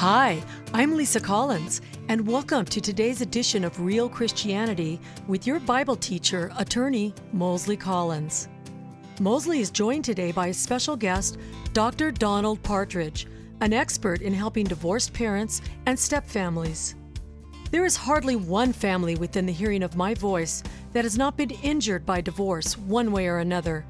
Hi, 0.00 0.42
I'm 0.72 0.96
Lisa 0.96 1.20
Collins, 1.20 1.82
and 2.08 2.26
welcome 2.26 2.64
to 2.64 2.80
today's 2.80 3.20
edition 3.20 3.64
of 3.64 3.78
Real 3.78 4.08
Christianity 4.08 4.98
with 5.28 5.46
your 5.46 5.60
Bible 5.60 5.94
teacher, 5.94 6.50
attorney 6.56 7.12
Mosley 7.34 7.76
Collins. 7.76 8.48
Mosley 9.20 9.60
is 9.60 9.70
joined 9.70 10.06
today 10.06 10.32
by 10.32 10.46
a 10.46 10.54
special 10.54 10.96
guest, 10.96 11.36
Dr. 11.74 12.10
Donald 12.10 12.62
Partridge, 12.62 13.26
an 13.60 13.74
expert 13.74 14.22
in 14.22 14.32
helping 14.32 14.64
divorced 14.64 15.12
parents 15.12 15.60
and 15.84 15.98
stepfamilies. 15.98 16.94
There 17.70 17.84
is 17.84 17.94
hardly 17.94 18.36
one 18.36 18.72
family 18.72 19.16
within 19.16 19.44
the 19.44 19.52
hearing 19.52 19.82
of 19.82 19.96
my 19.96 20.14
voice 20.14 20.62
that 20.94 21.04
has 21.04 21.18
not 21.18 21.36
been 21.36 21.50
injured 21.50 22.06
by 22.06 22.22
divorce 22.22 22.78
one 22.78 23.12
way 23.12 23.26
or 23.26 23.40
another. 23.40 23.84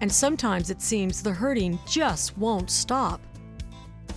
And 0.00 0.10
sometimes 0.10 0.70
it 0.70 0.80
seems 0.80 1.22
the 1.22 1.32
hurting 1.32 1.78
just 1.86 2.38
won't 2.38 2.70
stop. 2.70 3.20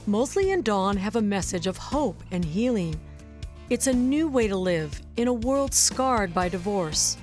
Mosley 0.09 0.51
and 0.51 0.63
Don 0.63 0.95
have 0.95 1.17
a 1.17 1.21
message 1.21 1.67
of 1.67 1.75
hope 1.75 2.23
and 2.31 2.45
healing. 2.45 2.97
It's 3.69 3.87
a 3.87 3.93
new 3.93 4.29
way 4.29 4.47
to 4.47 4.55
live 4.55 5.01
in 5.17 5.27
a 5.27 5.33
world 5.33 5.73
scarred 5.73 6.33
by 6.33 6.47
divorce. 6.47 7.17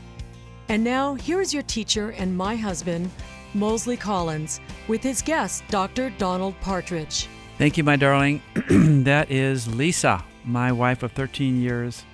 And 0.69 0.85
now, 0.85 1.15
here 1.15 1.41
is 1.41 1.55
your 1.55 1.63
teacher 1.63 2.11
and 2.11 2.37
my 2.37 2.57
husband, 2.57 3.11
Mosley 3.55 3.97
Collins, 3.97 4.61
with 4.87 5.03
his 5.03 5.23
guest, 5.23 5.65
Dr. 5.71 6.11
Donald 6.19 6.61
Partridge. 6.61 7.27
Thank 7.57 7.79
you, 7.79 7.85
my 7.85 7.97
darling. 7.97 8.43
that 9.05 9.31
is 9.31 9.67
Lisa, 9.75 10.23
my 10.45 10.71
wife 10.71 11.03
of 11.03 11.13
13 11.13 11.63
years, 11.63 12.05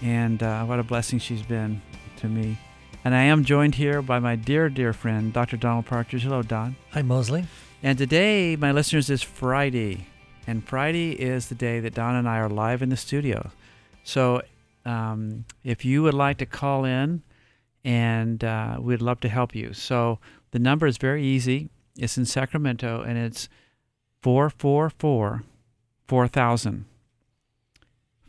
and 0.00 0.42
uh, 0.42 0.64
what 0.64 0.78
a 0.80 0.84
blessing 0.84 1.18
she's 1.18 1.42
been 1.42 1.82
to 2.16 2.28
me. 2.28 2.56
And 3.04 3.14
I 3.14 3.24
am 3.24 3.44
joined 3.44 3.74
here 3.74 4.00
by 4.00 4.20
my 4.20 4.36
dear, 4.36 4.70
dear 4.70 4.94
friend, 4.94 5.34
Dr. 5.34 5.58
Donald 5.58 5.84
Partridge. 5.84 6.22
Hello, 6.22 6.40
Don. 6.40 6.76
Hi, 6.92 7.02
Mosley. 7.02 7.44
And 7.82 7.96
today, 7.96 8.56
my 8.56 8.72
listeners, 8.72 9.08
is 9.08 9.22
Friday. 9.22 10.08
And 10.48 10.66
Friday 10.66 11.12
is 11.12 11.48
the 11.48 11.54
day 11.54 11.78
that 11.80 11.94
Don 11.94 12.16
and 12.16 12.28
I 12.28 12.38
are 12.38 12.48
live 12.48 12.82
in 12.82 12.88
the 12.88 12.96
studio. 12.96 13.50
So 14.02 14.42
um, 14.84 15.44
if 15.62 15.84
you 15.84 16.02
would 16.02 16.14
like 16.14 16.38
to 16.38 16.46
call 16.46 16.84
in, 16.84 17.22
and 17.84 18.42
uh, 18.42 18.78
we'd 18.80 19.00
love 19.00 19.20
to 19.20 19.28
help 19.28 19.54
you. 19.54 19.72
So 19.72 20.18
the 20.50 20.58
number 20.58 20.86
is 20.86 20.98
very 20.98 21.22
easy. 21.24 21.68
It's 21.96 22.18
in 22.18 22.24
Sacramento, 22.24 23.02
and 23.02 23.16
it's 23.16 23.48
444 24.22 25.44
4000. 26.08 26.84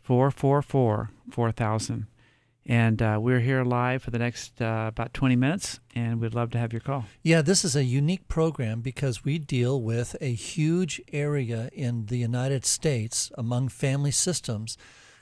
444 0.02 1.10
4000. 1.30 2.06
And 2.66 3.00
uh, 3.00 3.18
we're 3.20 3.40
here 3.40 3.64
live 3.64 4.02
for 4.02 4.10
the 4.10 4.18
next 4.18 4.60
uh, 4.60 4.86
about 4.88 5.14
20 5.14 5.34
minutes, 5.34 5.80
and 5.94 6.20
we'd 6.20 6.34
love 6.34 6.50
to 6.50 6.58
have 6.58 6.72
your 6.72 6.80
call. 6.80 7.06
Yeah, 7.22 7.42
this 7.42 7.64
is 7.64 7.74
a 7.74 7.84
unique 7.84 8.28
program 8.28 8.80
because 8.80 9.24
we 9.24 9.38
deal 9.38 9.80
with 9.80 10.14
a 10.20 10.32
huge 10.32 11.00
area 11.12 11.70
in 11.72 12.06
the 12.06 12.18
United 12.18 12.66
States 12.66 13.32
among 13.36 13.68
family 13.68 14.10
systems 14.10 14.76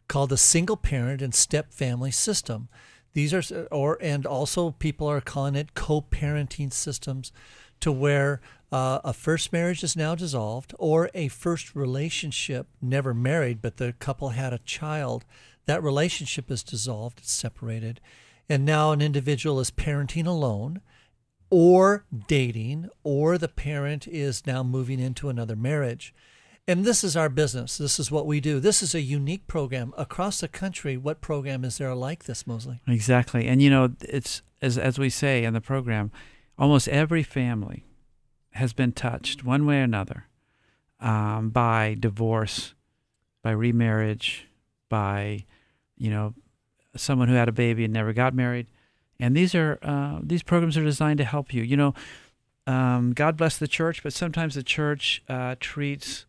called 0.08 0.30
the 0.30 0.36
single 0.36 0.76
parent 0.76 1.22
and 1.22 1.34
step 1.34 1.72
family 1.72 2.10
system. 2.10 2.68
These 3.14 3.32
are, 3.32 3.66
or 3.70 3.98
and 4.00 4.26
also 4.26 4.72
people 4.72 5.06
are 5.06 5.20
calling 5.20 5.54
it 5.54 5.74
co-parenting 5.74 6.72
systems, 6.72 7.32
to 7.80 7.92
where 7.92 8.40
uh, 8.72 9.00
a 9.04 9.12
first 9.12 9.52
marriage 9.52 9.82
is 9.82 9.96
now 9.96 10.14
dissolved, 10.14 10.74
or 10.78 11.10
a 11.14 11.28
first 11.28 11.74
relationship 11.74 12.66
never 12.82 13.14
married, 13.14 13.62
but 13.62 13.76
the 13.76 13.92
couple 13.94 14.30
had 14.30 14.52
a 14.52 14.58
child 14.58 15.24
that 15.68 15.82
relationship 15.82 16.50
is 16.50 16.62
dissolved, 16.62 17.18
it's 17.18 17.30
separated, 17.30 18.00
and 18.48 18.64
now 18.64 18.90
an 18.90 19.02
individual 19.02 19.60
is 19.60 19.70
parenting 19.70 20.26
alone 20.26 20.80
or 21.50 22.06
dating, 22.26 22.88
or 23.04 23.36
the 23.36 23.48
parent 23.48 24.08
is 24.08 24.46
now 24.46 24.62
moving 24.62 24.98
into 24.98 25.28
another 25.28 25.54
marriage. 25.54 26.14
And 26.66 26.86
this 26.86 27.04
is 27.04 27.18
our 27.18 27.28
business. 27.28 27.76
This 27.76 27.98
is 27.98 28.10
what 28.10 28.26
we 28.26 28.40
do. 28.40 28.60
This 28.60 28.82
is 28.82 28.94
a 28.94 29.02
unique 29.02 29.46
program 29.46 29.92
across 29.98 30.40
the 30.40 30.48
country. 30.48 30.96
What 30.96 31.20
program 31.20 31.66
is 31.66 31.76
there 31.76 31.94
like 31.94 32.24
this, 32.24 32.46
Mosley? 32.46 32.80
Exactly. 32.88 33.46
And 33.46 33.60
you 33.60 33.68
know, 33.68 33.90
it's 34.00 34.40
as 34.62 34.78
as 34.78 34.98
we 34.98 35.10
say 35.10 35.44
in 35.44 35.52
the 35.52 35.60
program, 35.60 36.10
almost 36.58 36.88
every 36.88 37.22
family 37.22 37.84
has 38.52 38.72
been 38.72 38.92
touched 38.92 39.44
one 39.44 39.66
way 39.66 39.80
or 39.80 39.82
another 39.82 40.28
um, 40.98 41.50
by 41.50 41.94
divorce, 41.98 42.72
by 43.42 43.50
remarriage, 43.50 44.48
by 44.88 45.44
you 45.98 46.10
know, 46.10 46.34
someone 46.96 47.28
who 47.28 47.34
had 47.34 47.48
a 47.48 47.52
baby 47.52 47.84
and 47.84 47.92
never 47.92 48.12
got 48.12 48.34
married. 48.34 48.66
And 49.20 49.36
these 49.36 49.54
are 49.54 49.78
uh, 49.82 50.20
these 50.22 50.42
programs 50.42 50.76
are 50.76 50.84
designed 50.84 51.18
to 51.18 51.24
help 51.24 51.52
you. 51.52 51.62
You 51.62 51.76
know, 51.76 51.94
um, 52.66 53.12
God 53.12 53.36
bless 53.36 53.58
the 53.58 53.68
church, 53.68 54.02
but 54.02 54.12
sometimes 54.12 54.54
the 54.54 54.62
church 54.62 55.22
uh, 55.28 55.56
treats 55.58 56.26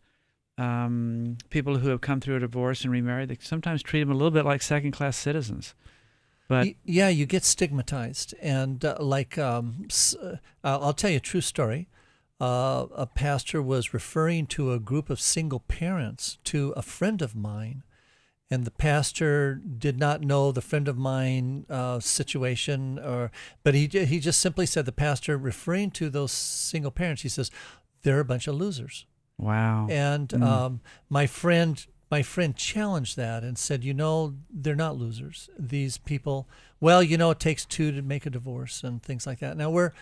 um, 0.58 1.38
people 1.48 1.78
who 1.78 1.88
have 1.88 2.00
come 2.00 2.20
through 2.20 2.36
a 2.36 2.40
divorce 2.40 2.82
and 2.82 2.92
remarried. 2.92 3.28
They 3.28 3.38
sometimes 3.40 3.82
treat 3.82 4.00
them 4.00 4.10
a 4.10 4.14
little 4.14 4.30
bit 4.30 4.44
like 4.44 4.60
second 4.60 4.92
class 4.92 5.16
citizens. 5.16 5.74
But 6.48 6.68
yeah, 6.84 7.08
you 7.08 7.26
get 7.26 7.44
stigmatized, 7.44 8.34
and 8.42 8.84
uh, 8.84 8.96
like 8.98 9.38
um, 9.38 9.86
uh, 10.20 10.36
I'll 10.64 10.92
tell 10.92 11.10
you 11.10 11.18
a 11.18 11.20
true 11.20 11.40
story. 11.40 11.88
Uh, 12.40 12.86
a 12.94 13.06
pastor 13.06 13.62
was 13.62 13.94
referring 13.94 14.46
to 14.46 14.72
a 14.72 14.80
group 14.80 15.10
of 15.10 15.20
single 15.20 15.60
parents 15.60 16.38
to 16.44 16.72
a 16.76 16.82
friend 16.82 17.22
of 17.22 17.36
mine 17.36 17.84
and 18.50 18.64
the 18.64 18.70
pastor 18.70 19.54
did 19.54 19.98
not 19.98 20.22
know 20.22 20.50
the 20.50 20.60
friend 20.60 20.88
of 20.88 20.98
mine 20.98 21.66
uh, 21.70 22.00
situation, 22.00 22.98
or 22.98 23.30
but 23.62 23.74
he 23.74 23.86
he 23.86 24.18
just 24.18 24.40
simply 24.40 24.66
said 24.66 24.86
the 24.86 24.92
pastor 24.92 25.38
referring 25.38 25.90
to 25.92 26.10
those 26.10 26.32
single 26.32 26.90
parents. 26.90 27.22
He 27.22 27.28
says 27.28 27.50
they're 28.02 28.20
a 28.20 28.24
bunch 28.24 28.48
of 28.48 28.56
losers. 28.56 29.06
Wow. 29.38 29.86
And 29.88 30.28
mm. 30.28 30.42
um, 30.42 30.80
my 31.08 31.26
friend 31.26 31.84
my 32.10 32.22
friend 32.22 32.56
challenged 32.56 33.16
that 33.16 33.44
and 33.44 33.56
said, 33.56 33.84
you 33.84 33.94
know, 33.94 34.34
they're 34.52 34.74
not 34.74 34.96
losers. 34.96 35.48
These 35.56 35.98
people, 35.98 36.48
well, 36.80 37.02
you 37.02 37.16
know, 37.16 37.30
it 37.30 37.38
takes 37.38 37.64
two 37.64 37.92
to 37.92 38.02
make 38.02 38.26
a 38.26 38.30
divorce 38.30 38.82
and 38.82 39.00
things 39.00 39.26
like 39.26 39.38
that. 39.38 39.56
Now 39.56 39.70
we're 39.70 39.92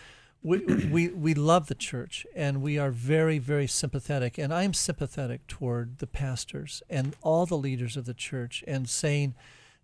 we, 0.41 0.59
we 0.59 1.07
we 1.09 1.33
love 1.33 1.67
the 1.67 1.75
church 1.75 2.25
and 2.35 2.61
we 2.61 2.77
are 2.77 2.91
very 2.91 3.39
very 3.39 3.67
sympathetic 3.67 4.37
and 4.37 4.53
i'm 4.53 4.73
sympathetic 4.73 5.45
toward 5.47 5.99
the 5.99 6.07
pastors 6.07 6.81
and 6.89 7.15
all 7.21 7.45
the 7.45 7.57
leaders 7.57 7.97
of 7.97 8.05
the 8.05 8.13
church 8.13 8.63
and 8.67 8.87
saying 8.87 9.35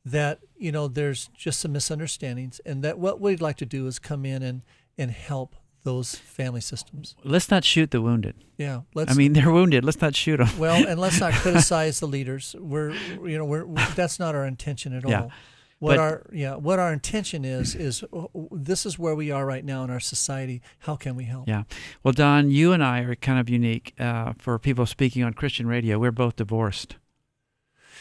that 0.05 0.39
you 0.57 0.71
know 0.71 0.87
there's 0.87 1.29
just 1.35 1.59
some 1.59 1.73
misunderstandings 1.73 2.61
and 2.65 2.83
that 2.83 2.97
what 2.97 3.19
we'd 3.19 3.41
like 3.41 3.57
to 3.57 3.65
do 3.65 3.87
is 3.87 3.99
come 3.99 4.25
in 4.25 4.43
and 4.43 4.61
and 4.97 5.11
help 5.11 5.55
those 5.83 6.15
family 6.15 6.61
systems. 6.61 7.15
Let's 7.23 7.51
not 7.51 7.63
shoot 7.63 7.91
the 7.91 8.01
wounded. 8.01 8.35
Yeah 8.57 8.81
let's 8.93 9.11
i 9.11 9.15
mean 9.15 9.33
they're 9.33 9.51
wounded. 9.51 9.83
Let's 9.83 10.01
not 10.01 10.15
shoot 10.15 10.37
them 10.37 10.49
well 10.57 10.87
and 10.87 10.99
let's 10.99 11.19
not 11.19 11.33
criticize 11.43 11.99
the 11.99 12.07
leaders. 12.07 12.55
We're 12.57 12.91
you 12.91 13.37
know 13.37 13.45
we're, 13.45 13.65
we're 13.65 13.85
that's 13.89 14.19
not 14.19 14.35
our 14.35 14.45
intention 14.45 14.93
at 14.93 15.07
yeah. 15.07 15.21
all 15.23 15.31
what 15.79 15.97
but, 15.97 15.99
our 15.99 16.25
yeah 16.31 16.55
what 16.55 16.79
our 16.79 16.93
intention 16.93 17.43
is 17.43 17.75
is 17.75 18.03
uh, 18.13 18.27
this 18.51 18.85
is 18.85 18.97
where 18.97 19.15
we 19.15 19.29
are 19.29 19.45
right 19.45 19.65
now 19.65 19.83
in 19.83 19.89
our 19.89 19.99
society. 19.99 20.61
How 20.79 20.95
can 20.95 21.15
we 21.15 21.25
help? 21.25 21.47
Yeah. 21.47 21.63
Well 22.03 22.13
don 22.13 22.49
you 22.49 22.71
and 22.71 22.83
i 22.83 22.99
are 22.99 23.15
kind 23.15 23.39
of 23.39 23.49
unique 23.49 23.93
uh, 23.99 24.33
for 24.37 24.57
people 24.57 24.85
speaking 24.85 25.23
on 25.23 25.33
christian 25.33 25.67
radio. 25.67 25.99
We're 25.99 26.11
both 26.11 26.37
divorced. 26.37 26.95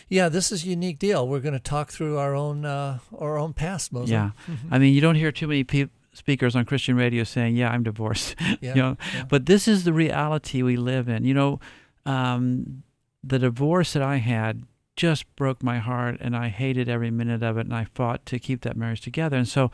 Yeah 0.09 0.29
this 0.29 0.53
is 0.53 0.65
a 0.65 0.69
unique 0.69 0.99
deal. 0.99 1.27
We're 1.27 1.41
going 1.41 1.55
to 1.55 1.61
talk 1.61 1.91
through 1.91 2.17
our 2.19 2.35
own 2.35 2.65
uh, 2.65 3.01
our 3.19 3.39
own 3.39 3.53
past 3.53 3.93
Moses. 3.93 4.11
yeah. 4.11 4.31
I 4.71 4.79
mean 4.79 4.95
you 4.95 5.01
don't 5.01 5.17
hear 5.17 5.33
too 5.33 5.49
many 5.49 5.65
people 5.65 5.93
speakers 6.13 6.55
on 6.55 6.65
christian 6.65 6.95
radio 6.95 7.25
saying 7.25 7.57
yeah 7.57 7.69
i'm 7.71 7.83
divorced. 7.83 8.37
Yeah, 8.61 8.75
you 8.77 8.83
know? 8.83 8.97
yeah. 9.13 9.25
but 9.29 9.47
this 9.47 9.67
is 9.67 9.83
the 9.83 9.93
reality 9.93 10.63
we 10.63 10.77
live 10.77 11.09
in. 11.09 11.25
You 11.25 11.35
know 11.35 11.61
um, 12.07 12.85
the 13.25 13.41
divorce 13.41 13.95
that 13.95 14.03
i 14.03 14.17
had 14.19 14.63
just 14.97 15.35
broke 15.37 15.63
my 15.63 15.79
heart 15.79 16.19
and 16.21 16.37
I 16.37 16.49
hated 16.49 16.89
every 16.89 17.11
minute 17.11 17.43
of 17.43 17.57
it 17.59 17.67
and 17.67 17.75
I 17.75 17.85
fought 17.95 18.25
to 18.27 18.39
keep 18.39 18.63
that 18.63 18.77
marriage 18.77 19.01
together. 19.01 19.37
And 19.37 19.49
so, 19.49 19.71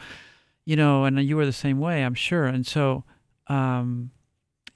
you 0.64 0.76
know, 0.76 1.04
and 1.04 1.20
you 1.20 1.36
were 1.36 1.46
the 1.46 1.52
same 1.52 1.78
way, 1.78 2.02
I'm 2.02 2.14
sure. 2.14 2.46
And 2.46 2.66
so, 2.66 3.04
um, 3.48 4.10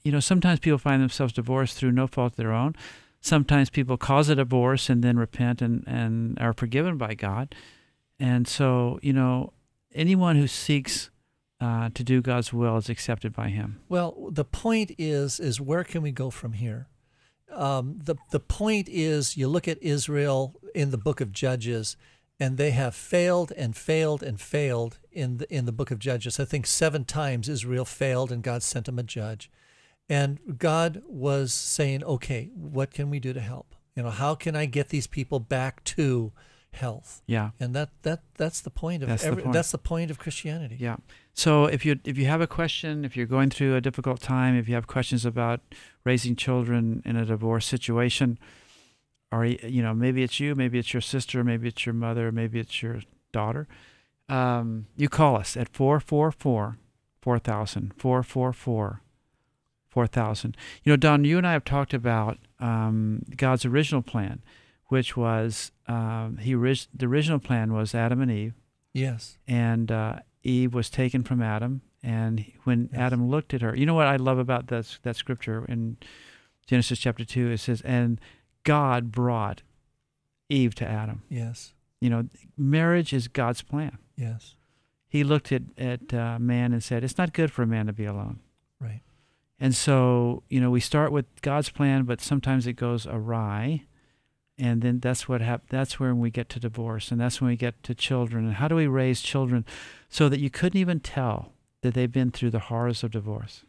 you 0.03 0.13
know, 0.13 0.21
sometimes 0.21 0.61
people 0.61 0.79
find 0.79 1.03
themselves 1.03 1.33
divorced 1.33 1.77
through 1.79 1.93
no 1.93 2.07
fault 2.07 2.33
of 2.33 2.37
their 2.37 2.53
own. 2.53 2.77
Sometimes 3.21 3.71
people 3.71 3.97
cause 3.97 4.29
a 4.29 4.35
divorce 4.35 4.91
and 4.91 5.03
then 5.03 5.19
repent 5.19 5.63
and, 5.63 5.83
and 5.87 6.39
are 6.39 6.53
forgiven 6.53 6.99
by 6.99 7.15
God. 7.15 7.55
And 8.21 8.47
so, 8.47 8.99
you 9.03 9.15
know, 9.15 9.55
anyone 9.95 10.37
who 10.37 10.47
seeks 10.47 11.11
uh, 11.61 11.89
to 11.95 12.05
do 12.05 12.21
God's 12.21 12.53
will 12.53 12.77
is 12.77 12.91
accepted 12.91 13.33
by 13.33 13.49
Him. 13.49 13.81
Well, 13.89 14.29
the 14.31 14.45
point 14.45 14.93
is, 14.99 15.41
is 15.41 15.61
where 15.61 15.85
can 15.85 16.03
we 16.03 16.13
go 16.13 16.29
from 16.29 16.53
here? 16.53 16.89
Um, 17.53 17.99
the 18.03 18.17
the 18.31 18.41
point 18.41 18.89
is 18.89 19.37
you 19.37 19.49
look 19.49 19.69
at 19.69 19.83
Israel 19.83 20.55
in 20.75 20.91
the 20.91 20.99
book 20.99 21.21
of 21.21 21.33
Judges, 21.33 21.97
and 22.41 22.57
they 22.57 22.71
have 22.71 22.95
failed 22.95 23.53
and 23.57 23.77
failed 23.77 24.23
and 24.23 24.41
failed 24.41 24.99
in 25.13 25.39
the 25.39 25.55
in 25.55 25.67
the 25.67 25.73
book 25.73 25.91
of 25.91 25.99
Judges. 25.99 26.41
I 26.41 26.45
think 26.45 26.67
seven 26.67 27.05
times 27.05 27.49
Israel 27.49 27.85
failed, 27.85 28.33
and 28.33 28.43
God 28.43 28.63
sent 28.63 28.87
them 28.87 28.99
a 28.99 29.03
judge, 29.03 29.51
and 30.09 30.59
God 30.59 31.03
was 31.07 31.53
saying, 31.53 32.03
"Okay, 32.05 32.51
what 32.55 32.91
can 32.91 33.11
we 33.11 33.21
do 33.21 33.33
to 33.33 33.41
help? 33.41 33.75
You 33.97 34.03
know, 34.03 34.11
how 34.11 34.35
can 34.35 34.57
I 34.57 34.67
get 34.67 34.89
these 34.89 35.07
people 35.07 35.41
back 35.41 35.85
to?" 35.85 36.33
Health. 36.75 37.23
Yeah. 37.27 37.51
And 37.59 37.75
that 37.75 37.91
that 38.03 38.23
that's 38.37 38.61
the 38.61 38.71
point 38.71 39.03
of 39.03 39.09
that's 39.09 39.25
every, 39.25 39.37
the 39.37 39.43
point. 39.43 39.55
that's 39.55 39.73
the 39.73 39.79
point 39.79 40.11
of 40.11 40.19
Christianity. 40.19 40.77
Yeah. 40.79 40.97
So 41.33 41.67
if 41.67 41.85
you 41.85 41.99
if 42.05 42.19
you 42.19 42.27
have 42.27 42.41
a 42.41 42.47
question, 42.47 43.05
if 43.05 43.17
you're 43.17 43.27
going 43.27 43.51
through 43.51 43.77
a 43.77 43.81
difficult 43.81 44.21
time, 44.21 44.57
if 44.57 44.69
you 44.69 44.75
have 44.75 44.87
questions 44.87 45.25
about 45.25 45.61
raising 46.05 46.37
children 46.37 47.03
in 47.05 47.17
a 47.17 47.25
divorce 47.25 47.67
situation, 47.67 48.39
or 49.33 49.45
you 49.45 49.83
know, 49.83 49.95
maybe 49.95 50.23
it's 50.23 50.39
you, 50.39 50.55
maybe 50.55 50.79
it's 50.79 50.93
your 50.93 51.01
sister, 51.01 51.43
maybe 51.43 51.69
it's 51.69 51.87
your 51.87 51.95
mother, 51.95 52.31
maybe 52.31 52.61
it's 52.61 52.83
your 52.83 53.01
daughter. 53.33 53.67
Um, 54.29 54.87
you 54.97 55.09
call 55.09 55.37
us 55.37 55.57
at 55.57 55.69
444 55.69 56.79
4000, 57.21 57.95
444 57.97 59.01
4000. 59.89 60.57
You 60.83 60.93
know, 60.93 60.97
Don, 60.97 61.25
you 61.25 61.39
and 61.39 61.47
I 61.47 61.53
have 61.53 61.65
talked 61.65 61.95
about 61.95 62.39
um, 62.59 63.23
God's 63.37 63.65
original 63.65 64.03
plan, 64.03 64.43
which 64.89 65.17
was 65.17 65.73
um, 65.87 66.39
he 66.39 66.53
the 66.55 67.07
original 67.07 67.39
plan 67.39 67.73
was 67.73 67.95
Adam 67.95 68.21
and 68.21 68.31
Eve. 68.31 68.55
Yes. 68.93 69.39
And 69.49 69.91
uh, 69.91 70.21
Eve 70.43 70.73
was 70.75 70.89
taken 70.91 71.25
from 71.25 71.43
Adam, 71.43 71.83
and 72.03 72.45
when 72.65 72.89
Yes. 72.93 73.01
Adam 73.01 73.29
looked 73.29 73.55
at 73.55 73.63
her, 73.63 73.75
you 73.77 73.87
know 73.87 73.95
what 73.95 74.07
I 74.07 74.17
love 74.17 74.39
about 74.39 74.69
that 74.69 74.99
that 75.03 75.17
scripture 75.17 75.65
in 75.67 75.97
Genesis 76.67 76.99
chapter 76.99 77.25
two? 77.25 77.51
It 77.51 77.59
says, 77.59 77.81
"And 77.81 78.21
God 78.63 79.11
brought 79.11 79.63
Eve 80.49 80.75
to 80.77 80.87
Adam." 80.87 81.23
Yes. 81.29 81.73
You 82.01 82.11
know, 82.11 82.29
marriage 82.57 83.13
is 83.13 83.29
God's 83.29 83.63
plan. 83.63 83.99
Yes. 84.17 84.57
He 85.09 85.25
looked 85.25 85.51
at 85.53 85.63
at 85.79 86.13
uh, 86.13 86.39
man 86.39 86.73
and 86.73 86.83
said, 86.83 87.03
"It's 87.05 87.19
not 87.19 87.33
good 87.33 87.51
for 87.51 87.63
a 87.63 87.67
man 87.67 87.87
to 87.87 87.93
be 87.93 88.05
alone." 88.05 88.41
Right. 88.81 89.01
And 89.59 89.75
so, 89.75 90.43
you 90.49 90.61
know, 90.61 90.71
we 90.71 90.81
start 90.81 91.11
with 91.13 91.27
God's 91.41 91.71
plan, 91.71 92.05
but 92.05 92.21
sometimes 92.21 92.67
it 92.67 92.75
goes 92.75 93.07
awry. 93.07 93.85
And 94.59 94.83
then 94.83 95.01
that's 95.01 95.29
what 95.29 95.41
hap- 95.41 95.69
that's 95.69 95.99
when 95.99 96.21
we 96.21 96.31
get 96.31 96.49
to 96.51 96.61
divorce 96.61 97.11
and 97.11 97.21
that's 97.21 97.41
when 97.41 97.49
we 97.49 97.57
get 97.57 97.83
to 97.83 97.95
children. 97.95 98.45
And 98.47 98.55
how 98.55 98.69
do 98.69 98.77
we 98.77 98.87
raise 98.87 99.21
children 99.21 99.65
so 100.09 100.29
that 100.29 100.39
you 100.39 100.49
couldn't 100.49 100.79
even 100.81 101.01
tell 101.01 101.53
that 101.83 101.95
they've 101.95 102.11
been 102.13 102.31
through 102.31 102.51
the 102.51 102.61
horrors 102.61 103.03
of 103.03 103.11
divorce? 103.11 103.65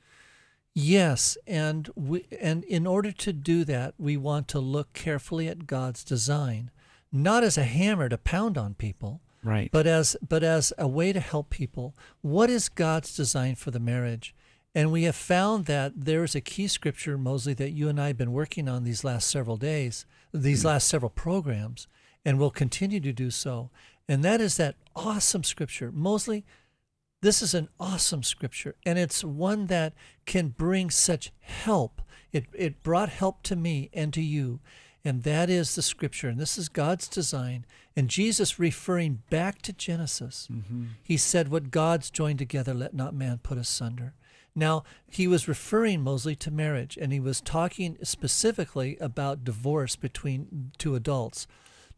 Yes, 0.73 1.37
and 1.47 1.89
we 1.95 2.25
and 2.41 2.63
in 2.65 2.85
order 2.85 3.11
to 3.11 3.31
do 3.33 3.63
that, 3.63 3.93
we 3.97 4.17
want 4.17 4.47
to 4.49 4.59
look 4.59 4.91
carefully 4.93 5.47
at 5.47 5.67
God's 5.67 6.03
design, 6.03 6.69
not 7.11 7.43
as 7.43 7.57
a 7.57 7.63
hammer 7.63 8.09
to 8.09 8.17
pound 8.17 8.57
on 8.57 8.73
people, 8.73 9.21
Right. 9.41 9.71
but 9.71 9.87
as 9.87 10.17
but 10.27 10.43
as 10.43 10.73
a 10.77 10.87
way 10.87 11.13
to 11.13 11.19
help 11.21 11.49
people. 11.49 11.95
What 12.21 12.49
is 12.49 12.67
God's 12.67 13.15
design 13.15 13.55
for 13.55 13.71
the 13.71 13.79
marriage? 13.79 14.35
And 14.75 14.91
we 14.91 15.03
have 15.03 15.15
found 15.15 15.65
that 15.65 15.93
there 15.95 16.23
is 16.25 16.35
a 16.35 16.41
key 16.41 16.67
scripture, 16.67 17.17
Mosley, 17.17 17.53
that 17.53 17.71
you 17.71 17.87
and 17.87 17.99
I 17.99 18.07
have 18.07 18.17
been 18.17 18.33
working 18.33 18.67
on 18.67 18.83
these 18.83 19.05
last 19.05 19.29
several 19.29 19.55
days, 19.55 20.05
these 20.33 20.65
last 20.65 20.87
several 20.89 21.09
programs, 21.09 21.87
and 22.25 22.37
will 22.37 22.51
continue 22.51 22.99
to 22.99 23.13
do 23.13 23.31
so. 23.31 23.69
And 24.09 24.21
that 24.23 24.41
is 24.41 24.57
that 24.57 24.75
awesome 24.93 25.45
scripture. 25.45 25.91
Mosley, 25.93 26.43
this 27.21 27.41
is 27.41 27.53
an 27.53 27.69
awesome 27.79 28.21
scripture, 28.21 28.75
and 28.85 28.99
it's 28.99 29.23
one 29.23 29.67
that 29.67 29.93
can 30.25 30.49
bring 30.49 30.89
such 30.89 31.31
help. 31.39 32.01
It, 32.33 32.45
it 32.53 32.83
brought 32.83 33.09
help 33.09 33.43
to 33.43 33.55
me 33.55 33.89
and 33.93 34.13
to 34.13 34.21
you, 34.21 34.59
and 35.05 35.23
that 35.23 35.49
is 35.49 35.73
the 35.75 35.81
scripture. 35.81 36.27
And 36.27 36.37
this 36.39 36.57
is 36.57 36.67
God's 36.67 37.07
design. 37.07 37.65
And 37.95 38.09
Jesus, 38.09 38.59
referring 38.59 39.23
back 39.29 39.61
to 39.61 39.71
Genesis, 39.73 40.49
Mhm. 40.51 40.89
he 41.01 41.15
said, 41.15 41.47
What 41.47 41.71
God's 41.71 42.09
joined 42.11 42.39
together, 42.39 42.73
let 42.73 42.93
not 42.93 43.15
man 43.15 43.37
put 43.37 43.57
asunder. 43.57 44.13
Now, 44.55 44.83
he 45.07 45.27
was 45.27 45.47
referring 45.47 46.01
Mosley 46.01 46.35
to 46.37 46.51
marriage, 46.51 46.97
and 46.99 47.11
he 47.11 47.19
was 47.19 47.41
talking 47.41 47.97
specifically 48.03 48.97
about 49.01 49.43
divorce 49.43 49.95
between 49.95 50.71
two 50.77 50.95
adults. 50.95 51.45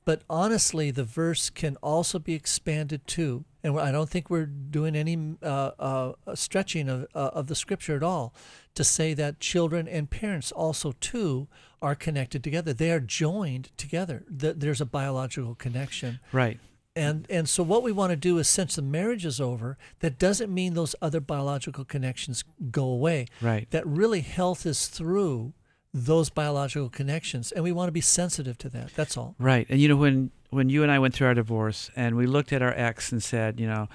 But 0.05 0.21
honestly, 0.29 0.89
the 0.89 1.03
verse 1.03 1.49
can 1.49 1.75
also 1.83 2.17
be 2.17 2.33
expanded 2.33 3.05
too. 3.07 3.43
And 3.61 3.77
I 3.77 3.91
don't 3.91 4.09
think 4.09 4.29
we're 4.29 4.45
doing 4.45 4.95
any 4.95 5.35
uh, 5.43 5.71
uh, 5.77 6.13
stretching 6.33 6.87
of, 6.87 7.07
uh, 7.13 7.31
of 7.33 7.47
the 7.47 7.55
scripture 7.55 7.97
at 7.97 8.03
all 8.03 8.33
to 8.75 8.85
say 8.85 9.13
that 9.15 9.41
children 9.41 9.85
and 9.85 10.09
parents 10.09 10.53
also 10.53 10.93
too 11.01 11.49
are 11.81 11.93
connected 11.93 12.41
together. 12.41 12.71
They 12.71 12.91
are 12.91 13.01
joined 13.01 13.71
together. 13.75 14.23
There's 14.29 14.79
a 14.79 14.85
biological 14.85 15.55
connection. 15.55 16.21
Right. 16.31 16.57
And 16.97 17.25
and 17.29 17.47
so 17.47 17.61
what 17.63 17.83
we 17.83 17.91
want 17.91 18.09
to 18.11 18.15
do 18.15 18.39
is 18.39 18.47
since 18.47 18.75
the 18.75 18.81
marriage 18.81 19.25
is 19.25 19.39
over, 19.39 19.77
that 19.99 20.17
doesn't 20.17 20.53
mean 20.53 20.73
those 20.73 20.95
other 21.01 21.19
biological 21.19 21.85
connections 21.85 22.43
go 22.71 22.85
away. 22.85 23.27
Right. 23.41 23.69
That 23.71 23.85
really 23.85 24.21
health 24.21 24.65
is 24.65 24.87
through 24.87 25.53
those 25.93 26.29
biological 26.29 26.89
connections 26.89 27.51
and 27.51 27.63
we 27.63 27.71
want 27.71 27.87
to 27.87 27.91
be 27.91 28.01
sensitive 28.01 28.57
to 28.59 28.69
that. 28.69 28.93
That's 28.95 29.15
all. 29.17 29.35
Right. 29.39 29.65
And 29.69 29.79
you 29.79 29.87
know 29.87 29.95
when 29.95 30.31
when 30.49 30.69
you 30.69 30.81
and 30.83 30.91
I 30.91 30.99
went 30.99 31.13
through 31.13 31.27
our 31.27 31.33
divorce 31.33 31.89
and 31.95 32.15
we 32.15 32.25
looked 32.25 32.51
at 32.53 32.61
our 32.61 32.73
ex 32.73 33.11
and 33.11 33.21
said, 33.21 33.59
you 33.59 33.67
know, 33.67 33.87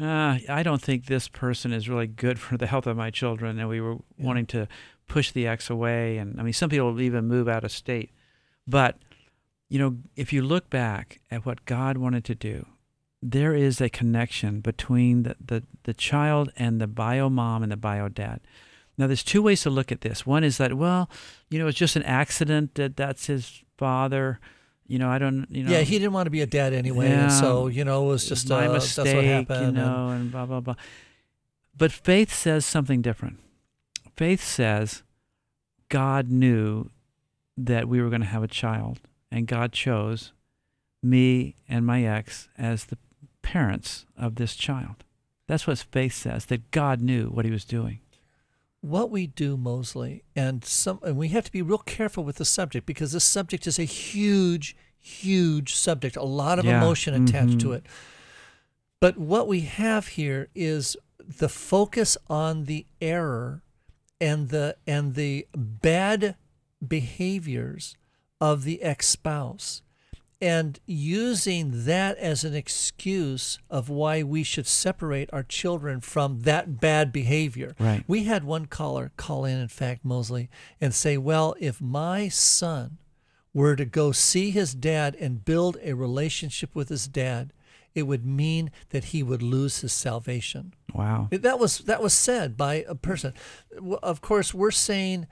uh, 0.00 0.38
I 0.48 0.62
don't 0.62 0.80
think 0.80 1.06
this 1.06 1.28
person 1.28 1.72
is 1.72 1.88
really 1.88 2.06
good 2.06 2.38
for 2.38 2.56
the 2.56 2.66
health 2.68 2.86
of 2.86 2.96
my 2.96 3.10
children, 3.10 3.58
and 3.58 3.68
we 3.68 3.80
were 3.80 3.94
Yeah. 4.16 4.26
wanting 4.26 4.46
to 4.46 4.68
push 5.08 5.32
the 5.32 5.46
ex 5.48 5.68
away. 5.70 6.18
And 6.18 6.38
I 6.40 6.44
mean, 6.44 6.52
some 6.52 6.70
people 6.70 6.92
will 6.92 7.00
even 7.00 7.26
move 7.26 7.48
out 7.48 7.64
of 7.64 7.72
state. 7.72 8.10
But 8.66 8.96
you 9.68 9.78
know, 9.78 9.96
if 10.16 10.32
you 10.32 10.42
look 10.42 10.70
back 10.70 11.20
at 11.30 11.44
what 11.44 11.64
God 11.64 11.98
wanted 11.98 12.24
to 12.26 12.34
do, 12.34 12.66
there 13.22 13.54
is 13.54 13.80
a 13.80 13.88
connection 13.88 14.60
between 14.60 15.24
the, 15.24 15.36
the, 15.44 15.62
the 15.84 15.94
child 15.94 16.50
and 16.56 16.80
the 16.80 16.86
bio 16.86 17.28
mom 17.28 17.62
and 17.62 17.70
the 17.72 17.76
bio 17.76 18.08
dad. 18.08 18.40
Now, 18.96 19.06
there's 19.06 19.22
two 19.24 19.42
ways 19.42 19.62
to 19.62 19.70
look 19.70 19.92
at 19.92 20.00
this. 20.00 20.26
One 20.26 20.42
is 20.42 20.58
that, 20.58 20.74
well, 20.74 21.08
you 21.50 21.58
know, 21.58 21.66
it's 21.68 21.78
just 21.78 21.96
an 21.96 22.02
accident 22.04 22.74
that 22.76 22.96
that's 22.96 23.26
his 23.26 23.62
father. 23.76 24.40
You 24.86 24.98
know, 24.98 25.08
I 25.10 25.18
don't, 25.18 25.46
you 25.50 25.64
know. 25.64 25.70
yeah, 25.70 25.80
he 25.82 25.98
didn't 25.98 26.12
want 26.14 26.26
to 26.26 26.30
be 26.30 26.40
a 26.40 26.46
dad 26.46 26.72
anyway, 26.72 27.08
Yeah. 27.10 27.24
and 27.24 27.32
so 27.32 27.66
you 27.66 27.84
know 27.84 28.06
it 28.06 28.08
was 28.08 28.26
just 28.28 28.48
my 28.48 28.66
uh, 28.66 28.72
mistake, 28.72 29.04
that's 29.04 29.14
what 29.16 29.24
happened. 29.24 29.60
you 29.60 29.66
and- 29.66 29.76
know, 29.76 30.08
and 30.08 30.32
blah 30.32 30.46
blah 30.46 30.60
blah. 30.60 30.74
But 31.76 31.92
faith 31.92 32.32
says 32.32 32.64
something 32.64 33.02
different. 33.02 33.38
Faith 34.16 34.42
says 34.42 35.02
God 35.90 36.30
knew 36.30 36.90
that 37.56 37.86
we 37.88 38.00
were 38.00 38.08
going 38.08 38.22
to 38.22 38.26
have 38.26 38.42
a 38.42 38.48
child, 38.48 38.98
and 39.30 39.46
God 39.46 39.72
chose 39.72 40.32
me 41.02 41.54
and 41.68 41.84
my 41.86 42.02
ex 42.04 42.48
as 42.58 42.86
the 42.86 42.98
parents 43.42 44.06
of 44.16 44.34
this 44.36 44.54
child. 44.56 45.04
That's 45.46 45.66
what 45.66 45.78
faith 45.78 46.14
says. 46.14 46.46
That 46.46 46.70
God 46.70 47.00
knew 47.00 47.28
what 47.28 47.44
He 47.44 47.50
was 47.50 47.64
doing. 47.64 48.00
what 48.80 49.10
we 49.10 49.26
do 49.26 49.56
Mosley 49.56 50.22
and 50.36 50.64
some 50.64 51.00
and 51.02 51.16
we 51.16 51.28
have 51.30 51.42
to 51.44 51.50
be 51.50 51.60
real 51.62 51.78
careful 51.78 52.22
with 52.22 52.36
the 52.36 52.44
subject 52.44 52.86
because 52.86 53.10
this 53.10 53.24
subject 53.24 53.66
is 53.66 53.76
a 53.76 53.82
huge 53.82 54.76
huge 55.00 55.74
subject 55.74 56.14
a 56.16 56.22
lot 56.22 56.60
of 56.60 56.64
Yeah. 56.64 56.78
emotion 56.78 57.12
attached 57.12 57.58
to 57.58 57.70
Mhm. 57.70 57.74
it 57.78 57.86
but 59.00 59.18
what 59.18 59.48
we 59.48 59.62
have 59.62 60.06
here 60.08 60.48
is 60.54 60.96
the 61.18 61.48
focus 61.48 62.16
on 62.30 62.66
the 62.66 62.86
error 63.00 63.62
and 64.20 64.50
the 64.50 64.76
and 64.86 65.16
the 65.16 65.48
bad 65.56 66.36
behaviors 66.86 67.96
of 68.40 68.64
the 68.64 68.82
ex-spouse 68.82 69.82
and 70.40 70.78
using 70.86 71.84
that 71.84 72.16
as 72.18 72.44
an 72.44 72.54
excuse 72.54 73.58
of 73.68 73.88
why 73.88 74.22
we 74.22 74.42
should 74.42 74.66
separate 74.66 75.28
our 75.32 75.42
children 75.42 76.00
from 76.00 76.40
that 76.40 76.80
bad 76.80 77.12
behavior. 77.12 77.74
Right. 77.78 78.04
We 78.06 78.24
had 78.24 78.44
one 78.44 78.66
caller 78.66 79.10
call 79.16 79.44
in, 79.44 79.58
in 79.58 79.68
fact, 79.68 80.04
Mosley, 80.04 80.48
and 80.80 80.94
say, 80.94 81.16
Well, 81.16 81.56
if 81.58 81.80
my 81.80 82.28
son 82.28 82.98
were 83.52 83.74
to 83.74 83.84
go 83.84 84.12
see 84.12 84.50
his 84.50 84.74
dad 84.74 85.16
and 85.18 85.44
build 85.44 85.76
a 85.82 85.94
relationship 85.94 86.74
with 86.74 86.88
his 86.88 87.08
dad, 87.08 87.52
it 87.94 88.02
would 88.02 88.24
mean 88.24 88.70
that 88.90 89.06
he 89.06 89.22
would 89.22 89.42
lose 89.42 89.80
his 89.80 89.92
salvation. 89.92 90.74
Wow. 90.94 91.28
That 91.32 91.58
was 91.58 91.78
that 91.80 92.00
was 92.00 92.14
said 92.14 92.56
by 92.56 92.84
a 92.86 92.94
person. 92.94 93.34
Of 94.02 94.20
course, 94.20 94.54
we're 94.54 94.70
saying, 94.70 95.26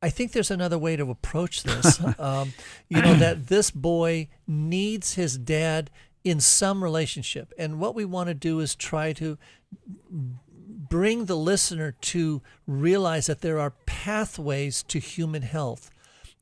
I 0.00 0.10
think 0.10 0.32
there's 0.32 0.50
another 0.50 0.78
way 0.78 0.96
to 0.96 1.10
approach 1.10 1.62
this. 1.62 2.00
um, 2.18 2.52
you 2.88 3.02
know 3.02 3.14
that 3.14 3.48
this 3.48 3.70
boy 3.70 4.28
needs 4.46 5.14
his 5.14 5.36
dad 5.36 5.90
in 6.24 6.40
some 6.40 6.82
relationship, 6.82 7.52
and 7.58 7.80
what 7.80 7.94
we 7.94 8.04
want 8.04 8.28
to 8.28 8.34
do 8.34 8.60
is 8.60 8.74
try 8.74 9.12
to 9.14 9.38
bring 10.10 11.26
the 11.26 11.36
listener 11.36 11.92
to 12.00 12.42
realize 12.66 13.26
that 13.26 13.40
there 13.40 13.60
are 13.60 13.74
pathways 13.86 14.82
to 14.84 14.98
human 14.98 15.42
health. 15.42 15.90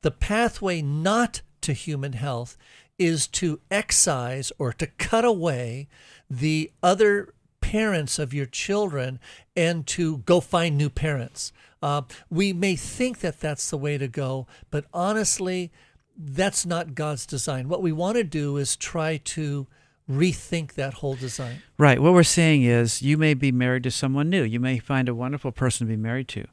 The 0.03 0.11
pathway 0.11 0.83
not 0.83 1.41
to 1.63 1.73
human 1.73 2.13
health 2.13 2.57
is 2.99 3.27
to 3.27 3.61
excise 3.71 4.53
or 4.59 4.73
to 4.73 4.87
cut 4.87 5.25
away 5.25 5.89
the 6.31 6.71
other 6.83 7.35
parents 7.61 8.19
of 8.19 8.33
your 8.33 8.47
children 8.47 9.19
and 9.57 9.87
to 9.87 10.19
go 10.19 10.41
find 10.41 10.77
new 10.77 10.89
parents. 10.89 11.53
Uh, 11.87 12.03
we 12.29 12.53
may 12.53 12.75
think 12.75 13.21
that 13.21 13.39
that's 13.39 13.71
the 13.71 13.77
way 13.77 13.97
to 13.97 14.09
go, 14.09 14.45
but 14.73 14.87
honestly, 14.93 15.71
that's 16.19 16.67
not 16.67 16.97
God's 16.97 17.25
design. 17.25 17.69
What 17.69 17.81
we 17.81 17.93
want 17.93 18.17
to 18.17 18.25
do 18.25 18.57
is 18.57 18.75
try 18.75 19.19
to 19.19 19.69
rethink 20.11 20.73
that 20.73 20.95
whole 20.95 21.15
design. 21.15 21.63
Right. 21.79 22.03
What 22.03 22.13
we're 22.13 22.25
saying 22.25 22.65
is 22.65 23.03
you 23.03 23.17
may 23.17 23.35
be 23.35 23.53
married 23.53 23.85
to 23.85 23.93
someone 23.93 24.29
new. 24.29 24.43
You 24.43 24.59
may 24.59 24.81
find 24.81 25.09
a 25.09 25.15
wonderful 25.15 25.53
person 25.53 25.87
to 25.87 25.93
be 25.93 25.97
married 25.97 26.27
to. 26.29 26.49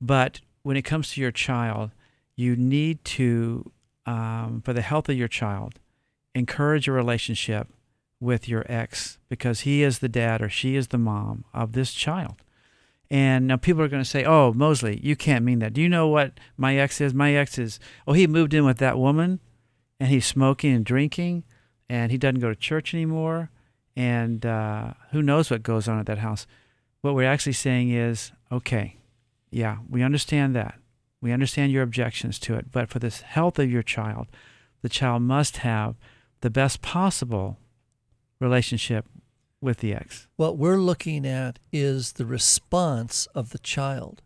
But 0.00 0.40
when 0.62 0.78
it 0.78 0.86
comes 0.86 1.12
to 1.12 1.20
your 1.20 1.32
child, 1.32 1.90
you 2.34 2.56
need 2.56 3.04
to, 3.04 3.70
um, 4.06 4.62
for 4.64 4.72
the 4.72 4.80
health 4.80 5.10
of 5.10 5.18
your 5.18 5.28
child, 5.28 5.80
encourage 6.34 6.88
a 6.88 6.92
relationship 6.92 7.68
with 8.20 8.48
your 8.48 8.64
ex 8.70 9.18
because 9.28 9.60
he 9.60 9.82
is 9.82 9.98
the 9.98 10.08
dad 10.08 10.40
or 10.40 10.48
she 10.48 10.76
is 10.76 10.88
the 10.88 10.96
mom 10.96 11.44
of 11.52 11.72
this 11.72 11.92
child. 11.92 12.36
And 13.10 13.46
now 13.46 13.56
people 13.56 13.82
are 13.82 13.88
going 13.88 14.02
to 14.02 14.08
say, 14.08 14.24
"Oh, 14.24 14.52
Mosley, 14.52 15.00
you 15.02 15.16
can't 15.16 15.44
mean 15.44 15.60
that. 15.60 15.72
Do 15.72 15.80
you 15.80 15.88
know 15.88 16.08
what 16.08 16.38
my 16.56 16.76
ex 16.76 17.00
is? 17.00 17.14
My 17.14 17.34
ex 17.34 17.58
is 17.58 17.80
oh, 18.06 18.12
he 18.12 18.26
moved 18.26 18.52
in 18.52 18.66
with 18.66 18.78
that 18.78 18.98
woman, 18.98 19.40
and 19.98 20.10
he's 20.10 20.26
smoking 20.26 20.74
and 20.74 20.84
drinking, 20.84 21.44
and 21.88 22.12
he 22.12 22.18
doesn't 22.18 22.40
go 22.40 22.50
to 22.50 22.56
church 22.56 22.92
anymore, 22.92 23.50
and 23.96 24.44
uh, 24.44 24.92
who 25.12 25.22
knows 25.22 25.50
what 25.50 25.62
goes 25.62 25.88
on 25.88 25.98
at 25.98 26.06
that 26.06 26.18
house. 26.18 26.46
What 27.00 27.14
we're 27.14 27.30
actually 27.30 27.52
saying 27.52 27.90
is, 27.90 28.32
okay, 28.52 28.96
yeah, 29.50 29.78
we 29.88 30.02
understand 30.02 30.54
that. 30.56 30.78
We 31.20 31.32
understand 31.32 31.72
your 31.72 31.82
objections 31.82 32.38
to 32.40 32.54
it, 32.56 32.70
but 32.70 32.90
for 32.90 32.98
the 32.98 33.10
health 33.10 33.58
of 33.58 33.70
your 33.70 33.82
child, 33.82 34.28
the 34.82 34.88
child 34.88 35.22
must 35.22 35.58
have 35.58 35.96
the 36.40 36.50
best 36.50 36.82
possible 36.82 37.58
relationship 38.40 39.06
with 39.60 39.78
the 39.78 39.94
ex? 39.94 40.28
What 40.36 40.56
we're 40.58 40.78
looking 40.78 41.26
at 41.26 41.58
is 41.72 42.12
the 42.12 42.26
response 42.26 43.26
of 43.34 43.50
the 43.50 43.58
child. 43.58 44.22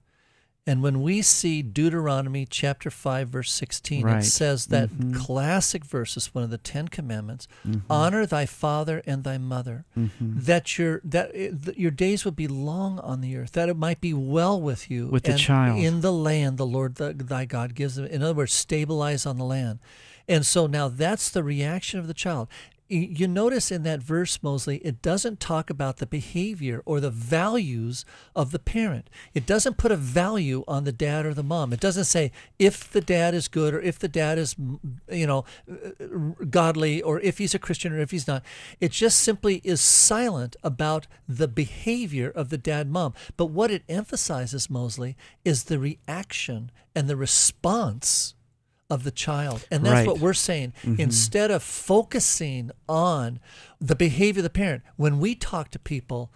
And 0.65 0.81
when 0.81 1.03
we 1.03 1.23
see 1.23 1.61
Deuteronomy 1.61 2.47
chapter 2.49 2.89
5, 2.89 3.29
verse 3.29 3.51
16, 3.51 4.05
Right. 4.05 4.23
it 4.23 4.27
says 4.29 4.67
that 4.67 4.91
Mhm. 4.91 5.13
classic 5.17 5.85
verse 5.85 6.17
is 6.17 6.33
one 6.33 6.45
of 6.45 6.51
the 6.51 6.59
Ten 6.59 6.87
Commandments 6.87 7.49
Mhm. 7.67 7.83
honor 7.91 8.27
thy 8.27 8.47
father 8.47 9.03
and 9.05 9.25
thy 9.25 9.39
mother, 9.39 9.85
Mhm. 9.99 10.45
that 10.45 10.79
your 10.79 11.01
that, 11.03 11.35
it- 11.35 11.63
that 11.63 11.79
your 11.79 11.91
days 11.91 12.25
would 12.25 12.37
be 12.37 12.47
long 12.47 13.01
on 13.01 13.23
the 13.23 13.37
earth, 13.37 13.53
that 13.53 13.69
it 13.69 13.77
might 13.77 14.01
be 14.01 14.15
well 14.15 14.61
with 14.61 14.89
you 14.89 15.09
With 15.09 15.25
the 15.25 15.35
child. 15.37 15.81
in 15.81 16.01
the 16.01 16.13
land 16.13 16.59
the 16.59 16.67
Lord 16.67 16.95
th- 16.95 17.17
thy 17.19 17.45
God 17.45 17.75
gives 17.75 17.97
them. 17.97 18.05
In 18.07 18.23
other 18.23 18.35
words, 18.35 18.53
stabilize 18.53 19.27
on 19.27 19.39
the 19.39 19.45
land. 19.45 19.81
And 20.29 20.47
so 20.47 20.69
now 20.69 20.87
that's 20.87 21.29
the 21.29 21.43
reaction 21.43 21.99
of 21.99 22.07
the 22.07 22.15
child. 22.15 22.47
You 22.93 23.27
notice 23.27 23.73
in 23.73 23.85
that 23.85 24.03
verse, 24.03 24.43
Mosley, 24.43 24.77
it 24.79 25.01
doesn't 25.01 25.41
talk 25.41 25.71
about 25.71 25.97
the 25.97 26.05
behavior 26.05 26.83
or 26.85 27.01
the 27.01 27.09
values 27.09 28.05
of 28.37 28.51
the 28.51 28.59
parent. 28.59 29.09
It 29.33 29.47
doesn't 29.47 29.79
put 29.79 29.93
a 29.93 29.97
value 29.97 30.63
on 30.69 30.85
the 30.85 30.93
dad 30.93 31.25
or 31.25 31.33
the 31.33 31.43
mom. 31.43 31.73
It 31.73 31.81
doesn't 31.81 32.05
say 32.05 32.33
if 32.59 32.91
the 32.91 33.01
dad 33.01 33.33
is 33.33 33.49
good 33.49 33.73
or 33.73 33.81
if 33.81 33.99
the 33.99 34.09
dad 34.09 34.37
is, 34.37 34.55
you 35.11 35.27
know, 35.27 35.47
godly 36.51 37.01
or 37.01 37.19
if 37.21 37.39
he's 37.39 37.55
a 37.55 37.59
Christian 37.59 37.95
or 37.95 37.99
if 37.99 38.11
he's 38.11 38.29
not. 38.29 38.45
It 38.79 38.93
just 38.93 39.21
simply 39.21 39.63
is 39.65 39.81
silent 39.81 40.55
about 40.63 41.07
the 41.27 41.49
behavior 41.49 42.29
of 42.29 42.51
the 42.51 42.59
dad 42.59 42.91
mom. 42.91 43.15
But 43.39 43.47
what 43.47 43.71
it 43.71 43.85
emphasizes, 43.89 44.69
Mosley, 44.69 45.17
is 45.47 45.65
the 45.65 45.79
reaction 45.79 46.71
and 46.95 47.09
the 47.09 47.17
response 47.17 48.35
of 48.93 49.05
the 49.05 49.11
child. 49.11 49.67
And 49.71 49.85
that's 49.85 49.95
Right. 49.95 50.07
what 50.07 50.19
we're 50.19 50.35
saying. 50.35 50.73
Mm-hmm. 50.83 51.01
Instead 51.01 51.51
of 51.51 51.63
focusing 51.63 52.71
on 52.89 53.41
the 53.81 53.97
behavior 53.97 54.41
of 54.41 54.45
the 54.45 54.51
parent, 54.51 54.83
when 54.97 55.19
we 55.19 55.35
talk 55.35 55.71
to 55.73 55.79
people, 55.79 56.31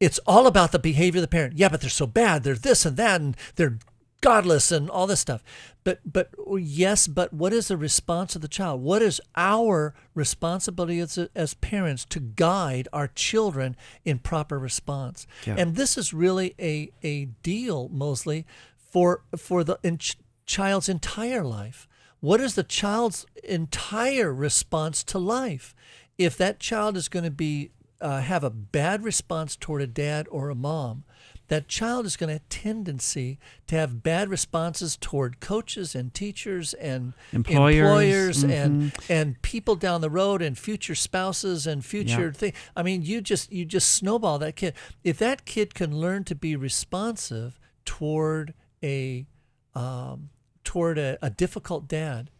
it's 0.00 0.18
all 0.26 0.46
about 0.46 0.72
the 0.72 0.78
behavior 0.78 1.18
of 1.18 1.22
the 1.22 1.28
parent. 1.28 1.56
Yeah, 1.58 1.68
but 1.68 1.80
they're 1.80 1.90
so 1.90 2.06
bad. 2.06 2.42
They're 2.42 2.54
this 2.54 2.84
and 2.86 2.96
that, 2.96 3.20
and 3.20 3.36
they're 3.56 3.78
godless 4.22 4.70
and 4.70 4.90
all 4.90 5.06
this 5.06 5.20
stuff. 5.20 5.42
But 5.84 6.00
but 6.04 6.28
yes, 6.58 7.06
but 7.06 7.32
what 7.32 7.52
is 7.54 7.68
the 7.68 7.76
response 7.76 8.34
of 8.36 8.42
the 8.42 8.48
child? 8.48 8.82
What 8.82 9.00
is 9.02 9.20
our 9.34 9.94
responsibility 10.14 11.00
as, 11.00 11.18
as 11.34 11.54
parents 11.54 12.04
to 12.06 12.20
guide 12.20 12.86
our 12.92 13.08
children 13.08 13.76
in 14.04 14.18
proper 14.18 14.58
response? 14.58 15.26
Yeah. 15.46 15.54
And 15.58 15.76
this 15.76 15.96
is 15.96 16.12
really 16.14 16.54
a 16.58 16.90
a 17.02 17.26
deal, 17.42 17.88
Mosley, 17.90 18.44
for 18.76 19.22
for 19.36 19.64
the 19.64 19.78
in 19.82 19.98
ch- 19.98 20.16
child's 20.46 20.88
entire 20.88 21.44
life. 21.44 21.86
What 22.20 22.40
is 22.40 22.54
the 22.54 22.62
child's 22.62 23.26
entire 23.44 24.32
response 24.32 25.02
to 25.04 25.18
life? 25.18 25.74
If 26.18 26.36
that 26.36 26.60
child 26.60 26.96
is 26.96 27.08
going 27.08 27.24
to 27.24 27.30
be 27.30 27.70
uh, 28.00 28.20
have 28.20 28.42
a 28.44 28.50
bad 28.50 29.04
response 29.04 29.56
toward 29.56 29.82
a 29.82 29.86
dad 29.86 30.26
or 30.30 30.48
a 30.48 30.54
mom, 30.54 31.04
that 31.48 31.68
child 31.68 32.06
is 32.06 32.16
going 32.16 32.28
to 32.28 32.34
have 32.34 32.48
tendency 32.48 33.38
to 33.66 33.74
have 33.74 34.02
bad 34.02 34.30
responses 34.30 34.96
toward 34.96 35.40
coaches 35.40 35.94
and 35.94 36.14
teachers 36.14 36.72
and 36.74 37.12
Employers, 37.32 37.76
employers 37.76 38.42
and 38.44 38.92
mhm. 38.92 39.10
and 39.10 39.42
people 39.42 39.74
down 39.74 40.00
the 40.00 40.08
road 40.08 40.40
and 40.40 40.56
future 40.56 40.94
spouses 40.94 41.66
and 41.66 41.84
future 41.84 42.26
Yeah. 42.26 42.32
thing. 42.32 42.52
I 42.76 42.82
mean, 42.82 43.02
you 43.02 43.20
just 43.20 43.52
you 43.52 43.64
just 43.64 43.90
snowball 43.90 44.38
that 44.38 44.56
kid. 44.56 44.74
If 45.02 45.18
that 45.18 45.44
kid 45.44 45.74
can 45.74 45.96
learn 45.98 46.24
to 46.24 46.34
be 46.34 46.54
responsive 46.54 47.58
toward 47.84 48.54
a 48.82 49.26
um, 49.74 50.30
toward 50.64 50.98
a, 50.98 51.18
a 51.22 51.30
difficult 51.30 51.88
dad, 51.88 52.30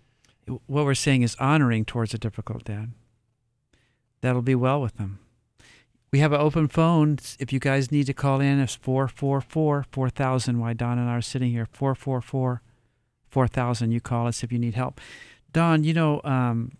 what 0.66 0.84
we're 0.84 0.94
saying 0.94 1.22
is 1.22 1.36
honoring 1.36 1.84
towards 1.84 2.14
a 2.14 2.18
difficult 2.18 2.64
dad. 2.64 2.92
That'll 4.20 4.42
be 4.42 4.54
well 4.54 4.80
with 4.80 4.96
them. 4.96 5.18
We 6.12 6.18
have 6.18 6.32
an 6.32 6.40
open 6.40 6.66
phone. 6.66 7.18
If 7.38 7.52
you 7.52 7.60
guys 7.60 7.92
need 7.92 8.06
to 8.06 8.14
call 8.14 8.40
in, 8.40 8.58
it's 8.58 8.74
444 8.74 9.86
4000. 9.90 10.58
Why 10.58 10.72
Don 10.72 10.98
and 10.98 11.08
I 11.08 11.16
are 11.16 11.20
sitting 11.20 11.52
here. 11.52 11.66
444 11.70 12.62
4000. 13.28 13.92
You 13.92 14.00
call 14.00 14.26
us 14.26 14.42
if 14.42 14.50
you 14.50 14.58
need 14.58 14.74
help. 14.74 15.00
Don, 15.52 15.84
you 15.84 15.94
know, 15.94 16.20
um, 16.24 16.72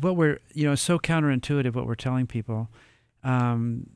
what 0.00 0.16
we're, 0.16 0.38
you 0.54 0.66
know, 0.66 0.74
so 0.74 0.98
counterintuitive 0.98 1.74
what 1.74 1.86
we're 1.86 1.94
telling 1.96 2.26
people. 2.26 2.68
Um, 3.24 3.90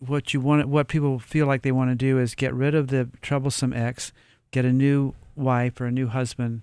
what 0.00 0.34
you 0.34 0.40
want, 0.40 0.68
what 0.68 0.88
people 0.88 1.18
feel 1.18 1.46
like 1.46 1.62
they 1.62 1.72
want 1.72 1.90
to 1.90 1.96
do 1.96 2.18
is 2.18 2.34
get 2.34 2.52
rid 2.54 2.74
of 2.74 2.88
the 2.88 3.08
troublesome 3.22 3.72
ex, 3.72 4.12
get 4.50 4.64
a 4.64 4.72
new 4.72 5.14
wife 5.36 5.80
or 5.80 5.86
a 5.86 5.90
new 5.90 6.08
husband, 6.08 6.62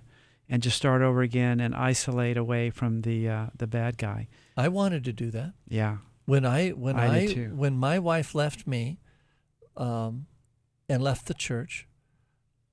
and 0.49 0.61
just 0.63 0.77
start 0.77 1.01
over 1.01 1.21
again 1.21 1.59
and 1.59 1.73
isolate 1.75 2.37
away 2.37 2.69
from 2.69 3.01
the 3.01 3.27
uh, 3.29 3.45
the 3.57 3.67
bad 3.67 3.97
guy. 3.97 4.27
I 4.57 4.67
wanted 4.69 5.03
to 5.05 5.13
do 5.13 5.31
that. 5.31 5.53
Yeah, 5.67 5.97
When 6.25 6.45
I 6.45 6.69
when 6.69 6.95
I 6.97 7.25
I, 7.25 7.27
when 7.53 7.75
my 7.77 7.99
wife 7.99 8.33
left 8.35 8.65
me, 8.67 8.99
um, 9.77 10.27
and 10.87 11.03
left 11.03 11.25
the 11.27 11.33
church, 11.33 11.87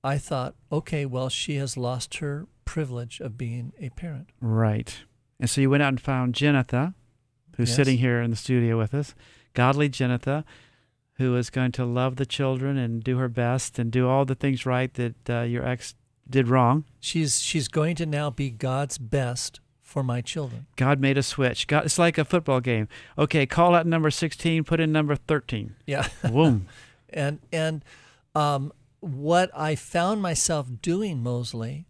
I 0.03 0.17
thought, 0.17 0.55
okay, 0.71 1.05
well, 1.05 1.29
she 1.29 1.55
has 1.55 1.75
lost 1.77 2.15
her 2.17 2.47
privilege 2.65 3.19
of 3.19 3.37
being 3.37 3.73
a 3.79 3.89
parent. 3.89 4.29
right. 4.41 4.95
And 5.39 5.49
so 5.49 5.59
you 5.59 5.69
went 5.69 5.83
out 5.83 5.89
and 5.89 5.99
found 5.99 6.35
Jenetha, 6.35 6.93
who's 7.57 7.69
Yes. 7.69 7.75
sitting 7.75 7.97
here 7.97 8.21
in 8.21 8.29
the 8.29 8.37
studio 8.37 8.77
with 8.77 8.93
us, 8.93 9.13
godly 9.53 9.89
Jenetha, 9.89 10.45
who 11.15 11.35
is 11.35 11.49
going 11.49 11.71
to 11.73 11.85
love 11.85 12.15
the 12.15 12.25
children 12.25 12.77
and 12.77 13.03
do 13.03 13.17
her 13.17 13.29
best 13.29 13.77
and 13.77 13.91
do 13.91 14.07
all 14.07 14.25
the 14.25 14.35
things 14.35 14.65
right 14.65 14.93
that 14.95 15.29
uh, 15.29 15.41
your 15.41 15.65
ex 15.65 15.95
did 16.29 16.47
wrong. 16.47 16.85
She's 16.99 17.41
she's 17.41 17.67
going 17.67 17.95
to 17.97 18.05
now 18.05 18.29
be 18.29 18.49
God's 18.49 18.97
best 18.97 19.59
for 19.81 20.03
my 20.03 20.21
children. 20.21 20.65
God 20.75 20.99
made 20.99 21.17
a 21.17 21.23
switch. 21.23 21.67
God, 21.67 21.85
it's 21.85 21.99
like 21.99 22.17
a 22.17 22.25
football 22.25 22.61
game. 22.61 22.87
Okay, 23.17 23.45
call 23.45 23.75
out 23.75 23.85
number 23.85 24.09
16, 24.09 24.63
put 24.63 24.79
in 24.79 24.91
number 24.91 25.15
13. 25.15 25.75
Yeah. 25.85 26.07
Boom. 26.23 26.67
and 27.09 27.39
and 27.51 27.85
um, 28.33 28.73
what 29.01 29.51
I 29.55 29.75
found 29.75 30.21
myself 30.21 30.67
doing, 30.81 31.21
Mosley, 31.21 31.85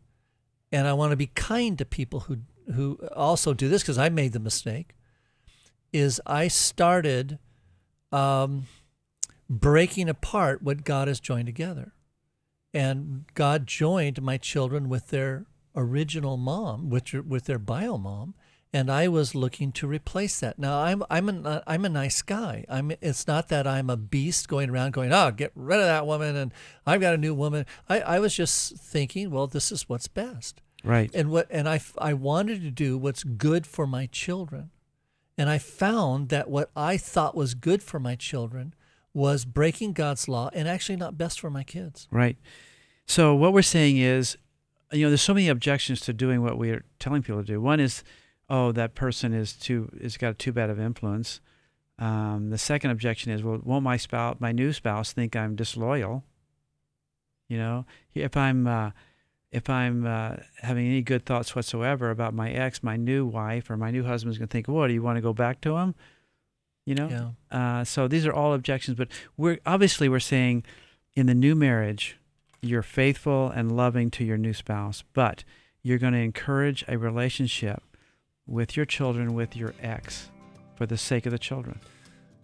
and 0.71 0.87
I 0.87 0.93
want 0.93 1.11
to 1.11 1.15
be 1.15 1.27
kind 1.27 1.77
to 1.77 1.85
people 1.85 2.21
who 2.21 2.39
who 2.73 2.97
also 3.15 3.53
do 3.53 3.69
this 3.69 3.83
because 3.83 3.97
I 3.97 4.09
made 4.09 4.33
the 4.33 4.39
mistake, 4.39 4.95
is 5.93 6.19
I 6.25 6.47
started 6.47 7.39
um, 8.11 8.65
breaking 9.59 10.09
apart 10.09 10.61
what 10.61 10.83
God 10.83 11.07
has 11.07 11.19
joined 11.19 11.45
together, 11.47 11.93
and 12.73 13.25
God 13.33 13.67
joined 13.67 14.21
my 14.21 14.37
children 14.37 14.89
with 14.89 15.09
their 15.09 15.45
original 15.75 16.37
mom, 16.37 16.89
with 16.89 17.13
with 17.13 17.45
their 17.45 17.59
bio 17.59 17.97
mom, 17.97 18.35
and 18.71 18.91
I 18.91 19.07
was 19.07 19.35
looking 19.35 19.71
to 19.73 19.87
replace 19.87 20.39
that. 20.39 20.57
Now 20.57 20.79
I'm 20.81 21.03
I'm 21.09 21.29
a 21.29 21.49
uh, 21.49 21.61
I'm 21.67 21.85
a 21.85 21.89
nice 21.89 22.21
guy. 22.21 22.65
I'm 22.69 22.91
it's 23.01 23.27
not 23.27 23.49
that 23.49 23.67
I'm 23.67 23.89
a 23.89 23.97
beast 23.97 24.47
going 24.47 24.69
around 24.69 24.93
going 24.93 25.13
oh 25.13 25.31
get 25.31 25.51
rid 25.55 25.79
of 25.79 25.85
that 25.85 26.07
woman 26.07 26.35
and 26.35 26.51
I've 26.85 27.01
got 27.01 27.13
a 27.13 27.17
new 27.17 27.33
woman. 27.35 27.65
I 27.87 27.99
I 28.01 28.19
was 28.19 28.35
just 28.35 28.77
thinking 28.77 29.29
well 29.29 29.47
this 29.47 29.71
is 29.71 29.87
what's 29.87 30.07
best 30.07 30.61
Right. 30.83 31.11
and 31.13 31.29
what 31.29 31.47
and 31.49 31.69
I 31.69 31.79
I 31.97 32.13
wanted 32.13 32.61
to 32.63 32.71
do 32.71 32.97
what's 32.97 33.23
good 33.23 33.65
for 33.67 33.85
my 33.87 34.07
children, 34.07 34.71
and 35.37 35.49
I 35.49 35.57
found 35.59 36.29
that 36.29 36.49
what 36.49 36.71
I 36.75 36.97
thought 36.97 37.35
was 37.35 37.53
good 37.53 37.81
for 37.83 37.99
my 37.99 38.15
children 38.15 38.73
was 39.13 39.45
breaking 39.45 39.93
God's 39.93 40.27
law 40.27 40.49
and 40.53 40.67
actually 40.67 40.95
not 40.95 41.17
best 41.17 41.39
for 41.39 41.49
my 41.49 41.63
kids. 41.63 42.07
Right. 42.11 42.37
So 43.05 43.35
what 43.35 43.53
we're 43.53 43.61
saying 43.61 43.97
is, 43.97 44.37
you 44.91 45.03
know, 45.03 45.09
there's 45.09 45.21
so 45.21 45.33
many 45.33 45.49
objections 45.49 46.01
to 46.01 46.13
doing 46.13 46.41
what 46.41 46.57
we're 46.57 46.83
telling 46.99 47.21
people 47.21 47.41
to 47.41 47.47
do. 47.47 47.61
One 47.61 47.79
is, 47.79 48.03
oh, 48.49 48.71
that 48.71 48.95
person 48.95 49.33
is 49.33 49.53
too 49.53 49.89
is 49.99 50.17
got 50.17 50.39
too 50.39 50.51
bad 50.51 50.69
of 50.69 50.79
influence. 50.79 51.41
Um, 51.99 52.49
the 52.49 52.57
second 52.57 52.91
objection 52.91 53.31
is, 53.31 53.43
well, 53.43 53.59
won't 53.63 53.83
my 53.83 53.97
spouse, 53.97 54.37
my 54.39 54.51
new 54.51 54.73
spouse, 54.73 55.13
think 55.13 55.35
I'm 55.35 55.55
disloyal? 55.55 56.23
You 57.49 57.57
know, 57.57 57.85
if 58.13 58.35
I'm 58.35 58.67
uh, 58.67 58.91
if 59.51 59.69
I'm 59.69 60.05
uh, 60.05 60.37
having 60.61 60.87
any 60.87 61.01
good 61.01 61.25
thoughts 61.25 61.55
whatsoever 61.55 62.09
about 62.09 62.33
my 62.33 62.51
ex, 62.51 62.81
my 62.81 62.97
new 62.97 63.25
wife 63.25 63.69
or 63.69 63.77
my 63.77 63.91
new 63.91 64.03
husband's 64.03 64.37
going 64.39 64.47
to 64.47 64.51
think, 64.51 64.67
what 64.67 64.87
do 64.87 64.93
you 64.93 65.03
want 65.03 65.17
to 65.17 65.21
go 65.21 65.33
back 65.33 65.61
to 65.61 65.77
him? 65.77 65.93
You 66.85 66.95
know, 66.95 67.07
Yeah. 67.51 67.57
uh, 67.79 67.83
so 67.85 68.07
these 68.07 68.25
are 68.25 68.33
all 68.33 68.53
objections, 68.53 68.97
but 68.97 69.07
we're 69.37 69.59
obviously 69.65 70.09
we're 70.09 70.19
saying 70.19 70.63
in 71.15 71.27
the 71.27 71.33
new 71.35 71.55
marriage, 71.55 72.17
you're 72.61 72.81
faithful 72.83 73.49
and 73.49 73.75
loving 73.75 74.09
to 74.11 74.23
your 74.23 74.37
new 74.37 74.53
spouse, 74.53 75.03
but 75.13 75.43
you're 75.81 75.97
going 75.97 76.13
to 76.13 76.19
encourage 76.19 76.83
a 76.87 76.97
relationship 76.97 77.83
with 78.45 78.75
your 78.75 78.85
children 78.85 79.33
with 79.33 79.55
your 79.55 79.73
ex 79.81 80.29
for 80.75 80.85
the 80.85 80.97
sake 80.97 81.25
of 81.25 81.31
the 81.31 81.39
children. 81.39 81.79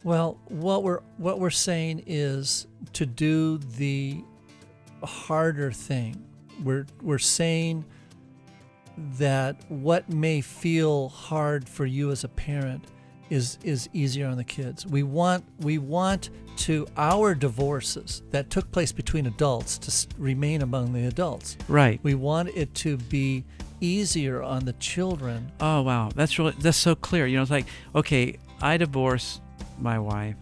Well, 0.03 0.37
what 0.47 0.83
we're 0.83 1.01
what 1.17 1.39
we're 1.39 1.49
saying 1.49 2.03
is 2.07 2.67
to 2.93 3.05
do 3.05 3.57
the 3.57 4.23
harder 5.03 5.71
thing. 5.73 6.23
We're 6.63 6.85
we're 7.01 7.17
saying 7.17 7.83
that 9.17 9.57
what 9.69 10.09
may 10.09 10.39
feel 10.41 11.09
hard 11.09 11.67
for 11.67 11.85
you 11.85 12.11
as 12.11 12.23
a 12.23 12.29
parent 12.29 12.85
is 13.29 13.57
is 13.63 13.89
easier 13.93 14.27
on 14.27 14.37
the 14.37 14.43
kids. 14.43 14.85
We 14.85 15.03
want 15.03 15.43
we 15.59 15.77
want 15.77 16.29
to 16.57 16.87
our 16.97 17.33
divorces 17.33 18.21
that 18.31 18.49
took 18.49 18.71
place 18.71 18.91
between 18.91 19.27
adults 19.27 19.77
to 19.77 20.07
remain 20.17 20.61
among 20.61 20.93
the 20.93 21.05
adults. 21.05 21.57
Right. 21.67 21.99
We 22.03 22.15
want 22.15 22.49
it 22.49 22.73
to 22.75 22.97
be 22.97 23.45
easier 23.81 24.43
on 24.43 24.65
the 24.65 24.73
children. 24.73 25.51
Oh 25.59 25.81
wow, 25.81 26.09
that's 26.13 26.37
really 26.37 26.53
that's 26.59 26.77
so 26.77 26.95
clear. 26.95 27.27
You 27.27 27.37
know, 27.37 27.41
it's 27.41 27.51
like 27.51 27.67
okay, 27.95 28.37
I 28.61 28.77
divorce 28.77 29.41
my 29.79 29.99
wife. 29.99 30.35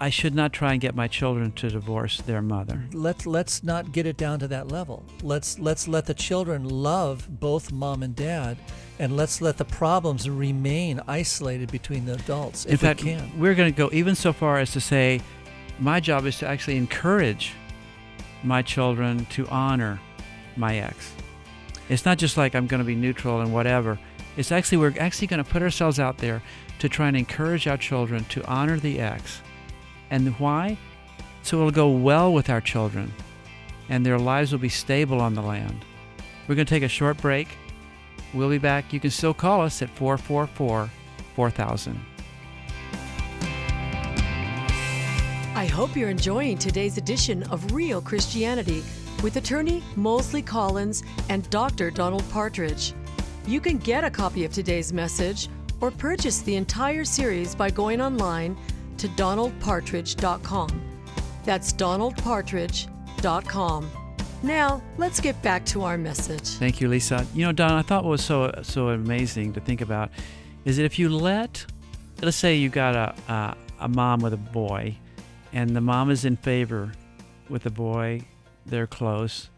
I 0.00 0.10
should 0.10 0.34
not 0.34 0.52
try 0.52 0.72
and 0.72 0.80
get 0.80 0.94
my 0.94 1.08
children 1.08 1.50
to 1.52 1.70
divorce 1.70 2.20
their 2.20 2.40
mother. 2.40 2.84
Let's 2.92 3.26
let's 3.26 3.64
not 3.64 3.90
get 3.90 4.06
it 4.06 4.16
down 4.16 4.38
to 4.40 4.48
that 4.48 4.68
level. 4.68 5.04
Let's 5.22 5.58
let's 5.58 5.88
let 5.88 6.06
the 6.06 6.14
children 6.14 6.68
love 6.68 7.26
both 7.40 7.72
mom 7.72 8.04
and 8.04 8.14
dad, 8.14 8.58
and 9.00 9.16
let's 9.16 9.40
let 9.40 9.56
the 9.56 9.64
problems 9.64 10.30
remain 10.30 11.00
isolated 11.08 11.72
between 11.72 12.06
the 12.06 12.14
adults 12.14 12.64
if 12.66 12.72
In 12.72 12.78
fact, 12.78 13.02
we 13.02 13.14
can. 13.14 13.38
we're 13.40 13.54
going 13.54 13.72
to 13.72 13.76
go 13.76 13.90
even 13.92 14.14
so 14.14 14.32
far 14.32 14.58
as 14.58 14.72
to 14.72 14.80
say, 14.80 15.20
my 15.80 15.98
job 15.98 16.26
is 16.26 16.38
to 16.38 16.46
actually 16.46 16.76
encourage 16.76 17.54
my 18.44 18.62
children 18.62 19.26
to 19.26 19.48
honor 19.48 20.00
my 20.56 20.76
ex. 20.76 21.12
It's 21.88 22.04
not 22.04 22.18
just 22.18 22.36
like 22.36 22.54
I'm 22.54 22.68
going 22.68 22.80
to 22.80 22.86
be 22.86 22.94
neutral 22.94 23.40
and 23.40 23.52
whatever. 23.52 23.98
It's 24.36 24.52
actually 24.52 24.78
we're 24.78 24.94
actually 25.00 25.26
going 25.26 25.42
to 25.42 25.50
put 25.50 25.62
ourselves 25.62 25.98
out 25.98 26.18
there 26.18 26.40
to 26.78 26.88
try 26.88 27.08
and 27.08 27.16
encourage 27.16 27.66
our 27.66 27.76
children 27.76 28.24
to 28.26 28.44
honor 28.46 28.78
the 28.78 29.00
ex. 29.00 29.40
And 30.10 30.38
why? 30.38 30.78
So 31.42 31.58
it'll 31.58 31.70
go 31.70 31.90
well 31.90 32.32
with 32.32 32.50
our 32.50 32.60
children 32.60 33.12
and 33.88 34.04
their 34.04 34.18
lives 34.18 34.52
will 34.52 34.58
be 34.58 34.68
stable 34.68 35.20
on 35.20 35.34
the 35.34 35.42
land. 35.42 35.84
We're 36.46 36.54
going 36.54 36.66
to 36.66 36.70
take 36.70 36.82
a 36.82 36.88
short 36.88 37.16
break. 37.18 37.48
We'll 38.34 38.50
be 38.50 38.58
back. 38.58 38.92
You 38.92 39.00
can 39.00 39.10
still 39.10 39.34
call 39.34 39.62
us 39.62 39.82
at 39.82 39.90
444 39.90 40.90
4000. 41.34 42.00
I 45.54 45.66
hope 45.66 45.96
you're 45.96 46.10
enjoying 46.10 46.58
today's 46.58 46.98
edition 46.98 47.42
of 47.44 47.72
Real 47.72 48.00
Christianity 48.00 48.84
with 49.22 49.36
attorney 49.36 49.82
Mosley 49.96 50.42
Collins 50.42 51.02
and 51.28 51.48
Dr. 51.50 51.90
Donald 51.90 52.28
Partridge. 52.30 52.92
You 53.46 53.60
can 53.60 53.78
get 53.78 54.04
a 54.04 54.10
copy 54.10 54.44
of 54.44 54.52
today's 54.52 54.92
message 54.92 55.48
or 55.80 55.90
purchase 55.90 56.42
the 56.42 56.54
entire 56.54 57.04
series 57.04 57.54
by 57.54 57.70
going 57.70 58.00
online 58.00 58.56
to 58.98 59.08
donaldpartridge.com. 59.08 60.82
That's 61.44 61.72
donaldpartridge.com. 61.72 63.90
Now, 64.42 64.82
let's 64.98 65.20
get 65.20 65.40
back 65.42 65.64
to 65.66 65.82
our 65.82 65.98
message. 65.98 66.48
Thank 66.58 66.80
you, 66.80 66.88
Lisa. 66.88 67.26
You 67.34 67.46
know, 67.46 67.52
Don, 67.52 67.72
I 67.72 67.82
thought 67.82 68.04
what 68.04 68.10
was 68.10 68.24
so 68.24 68.52
so 68.62 68.90
amazing 68.90 69.52
to 69.54 69.60
think 69.60 69.80
about 69.80 70.10
is 70.64 70.76
that 70.76 70.84
if 70.84 70.98
you 70.98 71.08
let, 71.08 71.66
let's 72.22 72.36
say 72.36 72.54
you 72.54 72.68
got 72.68 72.94
a 72.94 73.32
a, 73.32 73.56
a 73.80 73.88
mom 73.88 74.20
with 74.20 74.32
a 74.32 74.36
boy, 74.36 74.96
and 75.52 75.74
the 75.74 75.80
mom 75.80 76.10
is 76.10 76.24
in 76.24 76.36
favor 76.36 76.92
with 77.48 77.64
the 77.64 77.70
boy, 77.70 78.22
they're 78.64 78.86
close, 78.86 79.50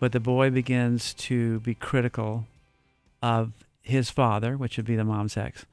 but 0.00 0.12
the 0.12 0.20
boy 0.20 0.50
begins 0.50 1.14
to 1.14 1.60
be 1.60 1.74
critical 1.74 2.46
of 3.22 3.52
his 3.82 4.10
father, 4.10 4.56
which 4.56 4.76
would 4.76 4.86
be 4.86 4.96
the 4.96 5.04
mom's 5.04 5.36
ex. 5.36 5.66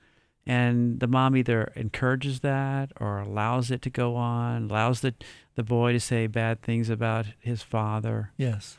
And 0.45 0.99
the 0.99 1.07
mom 1.07 1.37
either 1.37 1.71
encourages 1.75 2.41
that 2.41 2.91
or 2.99 3.19
allows 3.19 3.71
it 3.71 3.81
to 3.83 3.89
go 3.89 4.15
on, 4.15 4.69
allows 4.69 4.99
the, 5.01 5.13
the 5.55 5.63
boy 5.63 5.93
to 5.93 5.99
say 5.99 6.27
bad 6.27 6.61
things 6.61 6.89
about 6.89 7.27
his 7.39 7.63
father 7.63 8.31
Yes. 8.37 8.77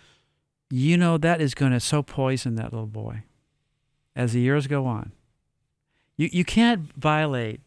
you 0.71 0.97
know 0.99 1.17
that 1.17 1.41
is 1.41 1.55
going 1.55 1.73
to 1.73 1.81
so 1.81 2.03
poison 2.03 2.57
that 2.57 2.73
little 2.73 2.87
boy 2.87 3.23
as 4.15 4.33
the 4.35 4.41
years 4.41 4.67
go 4.67 4.85
on. 4.87 5.12
You 6.17 6.29
you 6.33 6.45
can't 6.45 6.93
violate 6.97 7.61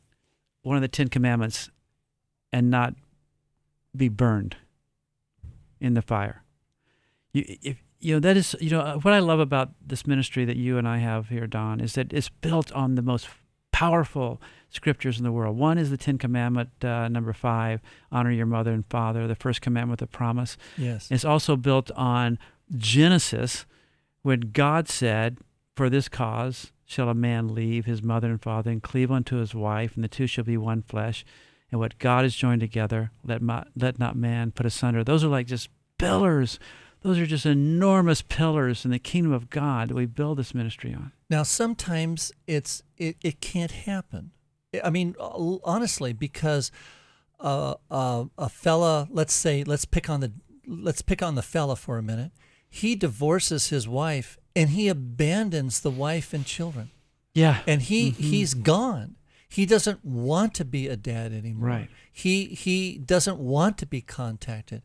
one 0.61 0.75
of 0.77 0.81
the 0.81 0.87
Ten 0.87 1.07
Commandments 1.07 1.69
and 2.53 2.69
not 2.69 2.93
be 3.95 4.09
burned 4.09 4.55
in 5.81 5.93
the 5.95 6.01
fire. 6.01 6.43
You 7.33 7.43
if 7.61 7.83
you 7.99 8.13
know 8.15 8.19
that 8.19 8.37
is 8.37 8.55
you 8.61 8.69
know 8.69 8.99
what 9.01 9.13
I 9.13 9.19
love 9.19 9.39
about 9.39 9.71
this 9.85 10.05
ministry 10.07 10.45
that 10.45 10.55
you 10.55 10.77
and 10.77 10.87
I 10.87 10.99
have 10.99 11.29
here, 11.29 11.47
Don, 11.47 11.79
is 11.81 11.93
that 11.93 12.13
it's 12.13 12.29
built 12.29 12.71
on 12.73 12.95
the 12.95 13.01
most 13.01 13.27
powerful 13.77 14.41
scriptures 14.69 15.19
in 15.19 15.23
the 15.23 15.31
world. 15.31 15.55
One 15.55 15.77
is 15.77 15.91
the 15.91 15.97
Ten 15.97 16.17
Commandment, 16.17 16.83
uh, 16.83 17.07
number 17.09 17.31
five, 17.31 17.79
honor 18.11 18.31
your 18.31 18.47
mother 18.47 18.73
and 18.73 18.83
father. 18.87 19.27
The 19.27 19.35
first 19.35 19.61
commandment, 19.61 19.99
the 19.99 20.07
promise. 20.07 20.57
Yes. 20.77 21.09
It's 21.11 21.23
also 21.23 21.55
built 21.55 21.91
on 21.91 22.39
Genesis, 22.75 23.67
when 24.23 24.49
God 24.51 24.89
said, 24.89 25.37
For 25.75 25.91
this 25.91 26.09
cause 26.09 26.71
shall 26.85 27.07
a 27.07 27.13
man 27.13 27.53
leave 27.53 27.85
his 27.85 28.01
mother 28.01 28.31
and 28.31 28.41
father 28.41 28.71
and 28.71 28.81
cleave 28.81 29.11
unto 29.11 29.35
his 29.35 29.53
wife, 29.53 29.93
and 29.93 30.03
the 30.03 30.07
two 30.07 30.25
shall 30.25 30.43
be 30.43 30.57
one 30.57 30.81
flesh. 30.81 31.23
And 31.71 31.79
what 31.79 31.99
God 31.99 32.23
has 32.23 32.33
joined 32.33 32.61
together, 32.61 33.11
let, 33.23 33.43
ma- 33.43 33.65
let 33.75 33.99
not 33.99 34.15
man 34.15 34.49
put 34.49 34.65
asunder. 34.65 35.03
Those 35.03 35.23
are 35.23 35.27
like 35.27 35.45
just 35.45 35.69
pillars. 35.99 36.57
Those 37.01 37.19
are 37.19 37.25
just 37.25 37.45
enormous 37.45 38.21
pillars 38.21 38.83
in 38.83 38.91
the 38.91 38.99
kingdom 38.99 39.31
of 39.31 39.49
God 39.49 39.89
that 39.89 39.95
we 39.95 40.05
build 40.05 40.37
this 40.39 40.53
ministry 40.53 40.93
on. 40.93 41.11
Now, 41.29 41.43
sometimes 41.43 42.31
it's 42.47 42.83
it, 42.97 43.17
it 43.23 43.39
can't 43.41 43.71
happen. 43.71 44.31
I 44.83 44.89
mean, 44.89 45.15
honestly, 45.19 46.13
because 46.13 46.71
uh, 47.39 47.75
uh, 47.89 48.25
a 48.37 48.49
fella, 48.49 49.07
let's 49.11 49.33
say, 49.33 49.63
let's 49.63 49.85
pick 49.85 50.09
on 50.09 50.19
the 50.19 50.31
let's 50.67 51.01
pick 51.01 51.21
on 51.23 51.35
the 51.35 51.41
fella 51.41 51.75
for 51.75 51.97
a 51.97 52.03
minute. 52.03 52.31
He 52.69 52.95
divorces 52.95 53.69
his 53.69 53.87
wife 53.87 54.37
and 54.55 54.71
he 54.71 54.87
abandons 54.87 55.79
the 55.79 55.91
wife 55.91 56.33
and 56.33 56.45
children, 56.45 56.89
Yeah. 57.33 57.61
and 57.67 57.81
he 57.83 58.11
Mhm. 58.11 58.15
he's 58.15 58.53
gone. 58.53 59.15
He 59.47 59.65
doesn't 59.65 60.03
want 60.03 60.53
to 60.55 60.65
be 60.65 60.87
a 60.87 60.97
dad 60.97 61.31
anymore. 61.31 61.69
Right. 61.69 61.89
He 62.11 62.47
he 62.47 62.97
doesn't 62.97 63.37
want 63.39 63.77
to 63.77 63.85
be 63.85 64.01
contacted. 64.01 64.81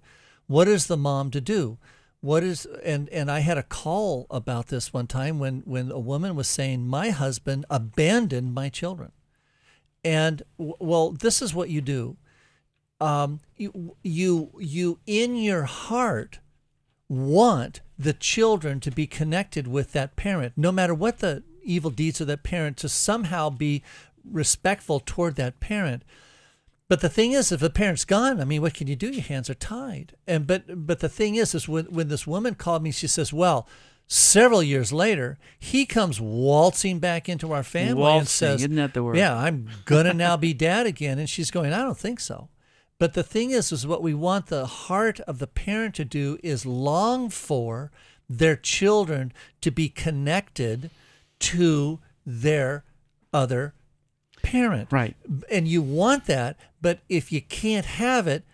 What 0.47 0.69
is 0.69 0.87
the 0.87 0.97
mom 0.97 1.31
to 1.33 1.41
do? 1.41 1.79
What 2.23 2.45
is 2.45 2.67
and 2.85 3.09
and 3.09 3.29
I 3.29 3.41
had 3.41 3.59
a 3.59 3.65
call 3.65 4.29
about 4.31 4.69
this 4.69 4.93
one 4.93 5.09
time 5.09 5.41
when 5.41 5.63
when 5.65 5.91
a 5.91 5.99
woman 5.99 6.37
was 6.37 6.47
saying 6.47 6.87
my 6.87 7.11
husband 7.11 7.67
abandoned 7.69 8.55
my 8.55 8.69
children. 8.69 9.11
And 10.05 10.45
w- 10.57 10.77
well, 10.79 11.11
this 11.11 11.43
is 11.43 11.53
what 11.53 11.69
you 11.69 11.81
do. 11.81 12.17
Um, 13.01 13.41
you 13.57 13.97
you 14.05 14.53
you 14.61 15.01
in 15.05 15.35
your 15.35 15.65
heart 15.65 16.39
want 17.09 17.81
the 17.99 18.13
children 18.13 18.79
to 18.79 18.93
be 18.93 19.09
connected 19.09 19.67
with 19.67 19.91
that 19.93 20.15
parent, 20.15 20.53
no 20.57 20.71
matter 20.71 20.95
what 20.95 21.19
the 21.19 21.43
evil 21.65 21.91
deeds 21.91 22.21
of 22.21 22.29
that 22.29 22.45
parent, 22.45 22.77
to 22.77 22.89
somehow 22.89 23.51
be 23.51 23.83
respectful 24.25 25.01
toward 25.01 25.35
that 25.35 25.59
parent. 25.59 26.05
But 26.93 27.01
the 27.01 27.09
thing 27.09 27.33
is, 27.33 27.51
if 27.51 27.61
the 27.61 27.71
parent's 27.71 28.05
gone, 28.05 28.39
I 28.39 28.45
mean, 28.45 28.61
what 28.61 28.75
can 28.75 28.87
you 28.87 28.97
do? 28.97 29.09
Your 29.09 29.23
hands 29.23 29.49
are 29.49 29.55
tied. 29.55 30.15
And 30.27 30.47
but 30.47 30.87
but 30.87 31.01
the 31.01 31.09
thing 31.09 31.37
is, 31.37 31.55
is 31.55 31.67
when 31.67 31.87
when 31.87 32.09
this 32.09 32.27
woman 32.27 32.55
called 32.55 32.83
me, 32.83 32.91
she 32.91 33.07
says, 33.07 33.33
"Well, 33.33 33.67
several 34.07 34.63
years 34.63 34.93
later, 34.93 35.39
he 35.59 35.87
comes 35.87 36.21
waltzing 36.21 36.99
back 36.99 37.31
into 37.31 37.51
our 37.51 37.63
family 37.63 37.93
and 37.93 37.99
Waltzing, 37.99 38.27
says, 38.27 38.61
isn't 38.61 38.75
that 38.75 38.93
the 38.93 39.03
word? 39.03 39.17
Yeah, 39.17 39.35
I'm 39.35 39.71
gonna 39.87 40.13
now 40.27 40.37
be 40.37 40.53
dad 40.53 40.85
again." 40.85 41.19
And 41.19 41.31
she's 41.31 41.51
going, 41.51 41.73
"I 41.73 41.79
don't 41.79 41.97
think 41.97 42.21
so." 42.21 42.51
But 42.99 43.15
the 43.15 43.23
thing 43.23 43.53
is, 43.53 43.73
is 43.73 43.87
what 43.87 44.03
we 44.03 44.13
want 44.13 44.49
the 44.49 44.67
heart 44.67 45.19
of 45.21 45.39
the 45.39 45.47
parent 45.47 45.95
to 45.95 46.05
do 46.05 46.37
is 46.43 46.67
long 46.67 47.31
for 47.31 47.91
their 48.29 48.55
children 48.55 49.33
to 49.63 49.71
be 49.71 49.89
connected 49.89 50.91
to 51.39 52.01
their 52.27 52.85
other 53.33 53.73
parent. 54.43 54.89
Right. 54.91 55.17
and 55.51 55.67
you 55.67 55.83
want 55.83 56.27
that 56.27 56.57
but 56.81 57.01
if 57.09 57.33
you 57.33 57.41
can't 57.41 57.87
have 57.87 58.27
it 58.27 58.45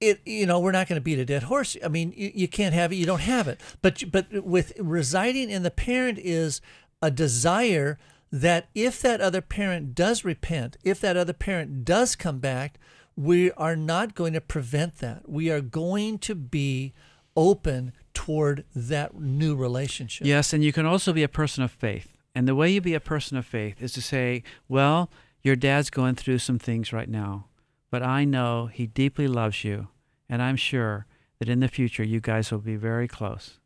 it 0.00 0.20
you 0.24 0.46
know 0.46 0.58
we're 0.58 0.72
not 0.72 0.88
going 0.88 1.00
to 1.00 1.04
beat 1.04 1.18
a 1.18 1.24
dead 1.24 1.44
horse. 1.44 1.76
I 1.84 1.88
mean 1.88 2.12
you, 2.16 2.30
you 2.34 2.48
can't 2.48 2.74
have 2.74 2.92
it 2.92 2.96
you 2.96 3.06
don't 3.06 3.20
have 3.20 3.48
it. 3.48 3.60
But 3.82 4.10
but 4.10 4.44
with 4.44 4.72
residing 4.78 5.50
in 5.50 5.62
the 5.62 5.70
parent 5.70 6.18
is 6.18 6.60
a 7.02 7.10
desire 7.10 7.98
that 8.32 8.68
if 8.74 9.02
that 9.02 9.20
other 9.20 9.40
parent 9.40 9.94
does 9.94 10.24
repent 10.24 10.76
if 10.84 11.00
that 11.00 11.16
other 11.16 11.32
parent 11.32 11.84
does 11.84 12.14
come 12.16 12.38
back 12.38 12.78
we 13.16 13.50
are 13.52 13.76
not 13.76 14.14
going 14.14 14.32
to 14.32 14.40
prevent 14.40 14.96
that. 14.98 15.28
We 15.28 15.50
are 15.50 15.60
going 15.60 16.18
to 16.20 16.34
be 16.34 16.94
open 17.36 17.92
toward 18.14 18.64
that 18.74 19.20
new 19.20 19.54
relationship. 19.54 20.26
Yes, 20.26 20.52
and 20.52 20.64
you 20.64 20.72
can 20.72 20.86
also 20.86 21.12
be 21.12 21.22
a 21.22 21.28
person 21.28 21.62
of 21.62 21.70
faith. 21.70 22.16
And 22.40 22.48
the 22.48 22.54
way 22.54 22.70
you 22.70 22.80
be 22.80 22.94
a 22.94 23.00
person 23.00 23.36
of 23.36 23.44
faith 23.44 23.82
is 23.82 23.92
to 23.92 24.00
say, 24.00 24.42
well, 24.66 25.10
your 25.42 25.56
dad's 25.56 25.90
going 25.90 26.14
through 26.14 26.38
some 26.38 26.58
things 26.58 26.90
right 26.90 27.06
now, 27.06 27.48
but 27.90 28.02
I 28.02 28.24
know 28.24 28.64
he 28.64 28.86
deeply 28.86 29.28
loves 29.28 29.62
you, 29.62 29.88
and 30.26 30.40
I'm 30.40 30.56
sure 30.56 31.04
that 31.38 31.50
in 31.50 31.60
the 31.60 31.68
future 31.68 32.02
you 32.02 32.18
guys 32.18 32.50
will 32.50 32.60
be 32.60 32.76
very 32.76 33.06
close. 33.06 33.58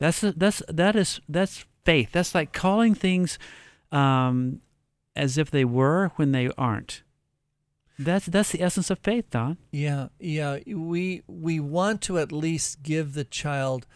That's 0.00 0.20
that's 0.20 0.64
that 0.66 0.96
is 0.96 1.20
that's 1.28 1.64
faith. 1.84 2.10
That's 2.10 2.34
like 2.34 2.52
calling 2.52 2.96
things 2.96 3.38
um, 3.92 4.62
as 5.14 5.38
if 5.38 5.52
they 5.52 5.64
were 5.64 6.10
when 6.16 6.32
they 6.32 6.50
aren't. 6.58 7.04
That's 8.00 8.26
that's 8.26 8.50
the 8.50 8.62
essence 8.62 8.90
of 8.90 8.98
faith, 8.98 9.30
Don. 9.30 9.58
Yeah, 9.70 10.08
yeah. 10.18 10.58
We 10.66 11.22
we 11.28 11.60
want 11.60 12.00
to 12.02 12.18
at 12.18 12.32
least 12.32 12.82
give 12.82 13.14
the 13.14 13.22
child 13.22 13.86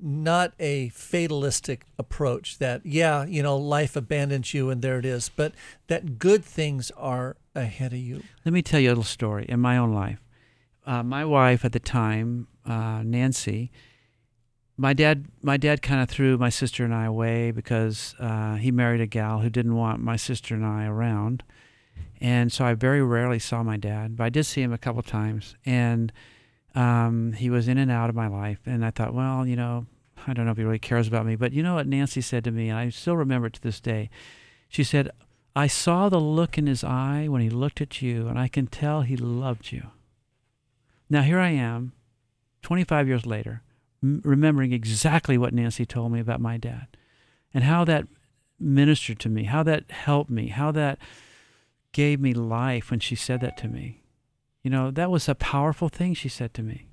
not 0.00 0.52
a 0.58 0.88
fatalistic 0.90 1.86
approach 1.98 2.58
that 2.58 2.84
yeah 2.84 3.24
you 3.24 3.42
know 3.42 3.56
life 3.56 3.94
abandons 3.94 4.52
you 4.52 4.68
and 4.68 4.82
there 4.82 4.98
it 4.98 5.04
is 5.04 5.30
but 5.36 5.52
that 5.86 6.18
good 6.18 6.44
things 6.44 6.90
are 6.96 7.36
ahead 7.54 7.92
of 7.92 7.98
you 7.98 8.22
Let 8.44 8.52
me 8.52 8.62
tell 8.62 8.80
you 8.80 8.88
a 8.88 8.92
little 8.92 9.04
story 9.04 9.46
in 9.48 9.60
my 9.60 9.76
own 9.76 9.92
life. 9.92 10.20
Uh, 10.84 11.02
my 11.02 11.24
wife 11.24 11.64
at 11.64 11.72
the 11.72 11.80
time, 11.80 12.46
uh, 12.64 13.02
Nancy, 13.02 13.72
my 14.76 14.92
dad, 14.92 15.26
my 15.42 15.56
dad 15.56 15.82
kind 15.82 16.00
of 16.00 16.08
threw 16.08 16.38
my 16.38 16.48
sister 16.50 16.84
and 16.84 16.94
I 16.94 17.06
away 17.06 17.50
because 17.50 18.14
uh, 18.20 18.54
he 18.54 18.70
married 18.70 19.00
a 19.00 19.06
gal 19.06 19.40
who 19.40 19.50
didn't 19.50 19.74
want 19.74 20.00
my 20.00 20.16
sister 20.16 20.54
and 20.54 20.64
I 20.64 20.86
around, 20.86 21.42
and 22.20 22.52
so 22.52 22.64
I 22.64 22.74
very 22.74 23.02
rarely 23.02 23.38
saw 23.40 23.62
my 23.62 23.76
dad. 23.76 24.16
But 24.16 24.24
I 24.24 24.28
did 24.28 24.44
see 24.44 24.62
him 24.62 24.72
a 24.72 24.78
couple 24.78 25.02
times, 25.02 25.56
and 25.64 26.12
um, 26.76 27.32
he 27.32 27.50
was 27.50 27.66
in 27.66 27.78
and 27.78 27.90
out 27.90 28.10
of 28.10 28.14
my 28.14 28.28
life. 28.28 28.60
And 28.66 28.84
I 28.84 28.90
thought, 28.90 29.14
well, 29.14 29.46
you 29.46 29.56
know, 29.56 29.86
I 30.26 30.34
don't 30.34 30.44
know 30.44 30.52
if 30.52 30.58
he 30.58 30.64
really 30.64 30.78
cares 30.78 31.08
about 31.08 31.26
me, 31.26 31.34
but 31.34 31.52
you 31.52 31.62
know 31.62 31.74
what 31.74 31.86
Nancy 31.86 32.20
said 32.20 32.44
to 32.44 32.50
me, 32.50 32.68
and 32.68 32.78
I 32.78 32.90
still 32.90 33.16
remember 33.16 33.48
it 33.48 33.54
to 33.54 33.62
this 33.62 33.80
day. 33.80 34.10
She 34.68 34.84
said, 34.84 35.10
I 35.54 35.66
saw 35.68 36.08
the 36.08 36.20
look 36.20 36.58
in 36.58 36.66
his 36.66 36.84
eye 36.84 37.28
when 37.28 37.40
he 37.40 37.48
looked 37.48 37.80
at 37.80 38.02
you, 38.02 38.28
and 38.28 38.38
I 38.38 38.46
can 38.46 38.66
tell 38.66 39.00
he 39.00 39.16
loved 39.16 39.72
you. 39.72 39.88
Now, 41.08 41.22
here 41.22 41.38
I 41.38 41.50
am, 41.50 41.92
25 42.62 43.08
years 43.08 43.24
later, 43.24 43.62
m- 44.02 44.20
remembering 44.24 44.72
exactly 44.72 45.38
what 45.38 45.54
Nancy 45.54 45.86
told 45.86 46.12
me 46.12 46.20
about 46.20 46.40
my 46.40 46.56
dad 46.58 46.88
and 47.54 47.64
how 47.64 47.84
that 47.84 48.06
ministered 48.58 49.20
to 49.20 49.28
me, 49.28 49.44
how 49.44 49.62
that 49.62 49.90
helped 49.90 50.30
me, 50.30 50.48
how 50.48 50.72
that 50.72 50.98
gave 51.92 52.20
me 52.20 52.34
life 52.34 52.90
when 52.90 53.00
she 53.00 53.14
said 53.14 53.40
that 53.40 53.56
to 53.58 53.68
me. 53.68 54.02
You 54.66 54.70
know, 54.70 54.90
that 54.90 55.12
was 55.12 55.28
a 55.28 55.36
powerful 55.36 55.88
thing 55.88 56.14
she 56.14 56.28
said 56.28 56.52
to 56.54 56.62
me. 56.64 56.88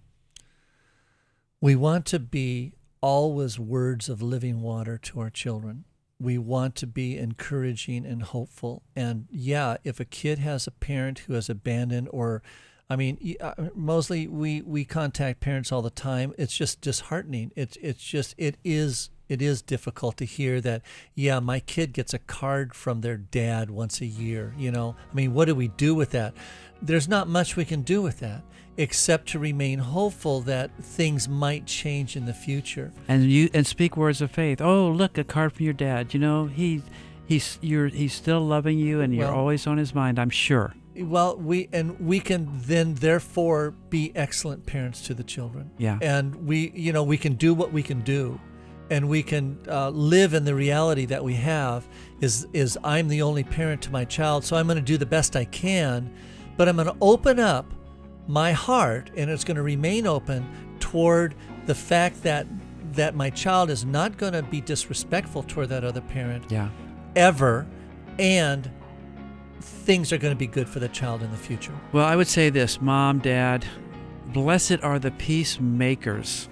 we 1.59 1.75
want 1.75 2.05
to 2.05 2.19
be 2.19 2.75
always 3.01 3.57
words 3.57 4.09
of 4.09 4.21
living 4.21 4.61
water 4.61 4.99
to 4.99 5.19
our 5.19 5.31
children 5.31 5.85
we 6.19 6.37
want 6.37 6.75
to 6.75 6.85
be 6.85 7.17
encouraging 7.17 8.05
and 8.05 8.21
hopeful 8.21 8.83
and 8.95 9.25
yeah 9.31 9.77
if 9.83 9.99
a 9.99 10.05
kid 10.05 10.37
has 10.37 10.67
a 10.67 10.71
parent 10.71 11.19
who 11.25 11.33
has 11.33 11.49
abandoned 11.49 12.07
or 12.11 12.43
I 12.89 12.95
mean, 12.95 13.37
uh, 13.41 13.53
mostly 13.73 14.27
we, 14.27 14.61
we 14.61 14.85
contact 14.85 15.39
parents 15.39 15.71
all 15.71 15.81
the 15.81 15.89
time. 15.89 16.33
It's 16.37 16.55
just 16.55 16.81
disheartening. 16.81 17.51
It's 17.55 17.77
it's 17.81 18.03
just 18.03 18.35
it 18.37 18.57
is 18.63 19.09
it 19.29 19.41
is 19.41 19.61
difficult 19.63 20.17
to 20.17 20.25
hear 20.25 20.61
that. 20.61 20.81
Yeah, 21.15 21.39
my 21.39 21.59
kid 21.59 21.93
gets 21.93 22.13
a 22.13 22.19
card 22.19 22.75
from 22.75 23.01
their 23.01 23.17
dad 23.17 23.71
once 23.71 24.01
a 24.01 24.05
year. 24.05 24.53
You 24.57 24.69
know, 24.69 24.95
I 25.11 25.15
mean, 25.15 25.33
what 25.33 25.45
do 25.45 25.55
we 25.55 25.69
do 25.69 25.95
with 25.95 26.11
that? 26.11 26.35
There's 26.83 27.07
not 27.07 27.27
much 27.27 27.55
we 27.55 27.65
can 27.65 27.81
do 27.81 28.01
with 28.01 28.19
that 28.19 28.43
except 28.75 29.27
to 29.29 29.37
remain 29.39 29.77
hopeful 29.77 30.41
that 30.41 30.71
things 30.81 31.29
might 31.29 31.65
change 31.67 32.15
in 32.15 32.25
the 32.25 32.33
future. 32.33 32.91
and 33.07 33.23
you 33.29 33.47
and 33.53 33.65
speak 33.67 33.95
words 33.95 34.19
of 34.21 34.31
faith. 34.31 34.59
Oh, 34.61 34.89
look, 34.89 35.17
a 35.17 35.23
card 35.23 35.53
from 35.53 35.63
your 35.65 35.73
dad. 35.73 36.13
You 36.13 36.19
know, 36.19 36.45
he 36.47 36.81
he's 37.25 37.59
you're 37.61 37.87
he's 37.87 38.13
still 38.13 38.41
loving 38.41 38.79
you, 38.79 38.99
and 39.01 39.13
you're 39.13 39.27
Well- 39.27 39.37
always 39.39 39.67
on 39.67 39.77
his 39.77 39.93
mind. 39.93 40.17
I'm 40.19 40.29
sure. 40.31 40.73
Well, 40.95 41.37
we 41.37 41.69
and 41.71 41.99
we 41.99 42.19
can 42.19 42.47
then 42.51 42.95
therefore 42.95 43.73
be 43.89 44.11
excellent 44.15 44.65
parents 44.65 45.01
to 45.07 45.13
the 45.13 45.23
children. 45.23 45.71
Yeah. 45.77 45.97
And 46.01 46.35
we, 46.47 46.71
you 46.75 46.93
know, 46.93 47.03
we 47.03 47.17
can 47.17 47.33
do 47.33 47.53
what 47.55 47.71
we 47.73 47.81
can 47.83 48.01
do, 48.01 48.39
and 48.91 49.07
we 49.09 49.23
can 49.23 49.57
uh, 49.67 49.89
live 49.89 50.33
in 50.35 50.45
the 50.45 50.53
reality 50.55 51.05
that 51.05 51.23
we 51.23 51.33
have. 51.35 51.87
Is 52.21 52.47
is 52.53 52.77
I'm 52.83 53.07
the 53.07 53.21
only 53.23 53.43
parent 53.43 53.81
to 53.83 53.91
my 53.91 54.05
child, 54.05 54.43
so 54.45 54.55
I'm 54.55 54.65
going 54.67 54.77
to 54.77 54.83
do 54.83 54.97
the 54.97 55.05
best 55.07 55.35
I 55.35 55.45
can, 55.45 56.11
but 56.57 56.67
I'm 56.69 56.75
going 56.75 56.87
to 56.87 56.95
open 57.01 57.39
up 57.39 57.73
my 58.27 58.51
heart, 58.53 59.11
and 59.17 59.29
it's 59.29 59.43
going 59.43 59.57
to 59.57 59.63
remain 59.63 60.07
open 60.07 60.47
toward 60.79 61.35
the 61.65 61.75
fact 61.75 62.23
that 62.23 62.47
that 62.93 63.15
my 63.15 63.29
child 63.31 63.71
is 63.71 63.83
not 63.85 64.17
going 64.17 64.33
to 64.33 64.43
be 64.43 64.61
disrespectful 64.61 65.41
toward 65.43 65.67
that 65.69 65.83
other 65.83 66.01
parent 66.01 66.43
Yeah. 66.51 66.69
ever, 67.15 67.65
and 68.19 68.69
things 69.59 70.13
are 70.13 70.17
going 70.19 70.31
to 70.33 70.37
be 70.37 70.45
good 70.45 70.69
for 70.69 70.79
the 70.79 70.89
child 70.89 71.23
in 71.23 71.31
the 71.31 71.37
future. 71.37 71.73
Well, 71.91 72.05
I 72.05 72.15
would 72.15 72.27
say 72.27 72.51
this, 72.51 72.79
mom, 72.79 73.17
dad, 73.19 73.65
blessed 74.27 74.83
are 74.83 74.99
the 74.99 75.09
peacemakers, 75.09 76.49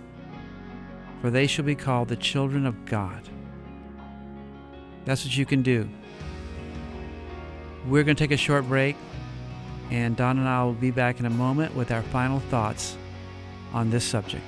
for 1.21 1.29
they 1.29 1.45
shall 1.45 1.65
be 1.65 1.75
called 1.75 2.07
the 2.07 2.15
children 2.15 2.65
of 2.65 2.85
God. 2.85 3.29
That's 5.05 5.23
what 5.23 5.37
you 5.37 5.45
can 5.45 5.61
do. 5.61 5.87
We're 7.87 8.03
going 8.03 8.15
to 8.15 8.23
take 8.23 8.31
a 8.31 8.37
short 8.37 8.67
break, 8.67 8.95
and 9.91 10.15
Don 10.15 10.39
and 10.39 10.47
I 10.47 10.63
will 10.63 10.73
be 10.73 10.89
back 10.89 11.19
in 11.19 11.25
a 11.25 11.29
moment 11.29 11.75
with 11.75 11.91
our 11.91 12.01
final 12.01 12.39
thoughts 12.39 12.97
on 13.73 13.89
this 13.89 14.05
subject. 14.05 14.43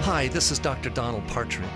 Hi, 0.00 0.28
this 0.28 0.50
is 0.50 0.58
Dr. 0.58 0.88
Donald 0.90 1.26
Partridge. 1.28 1.68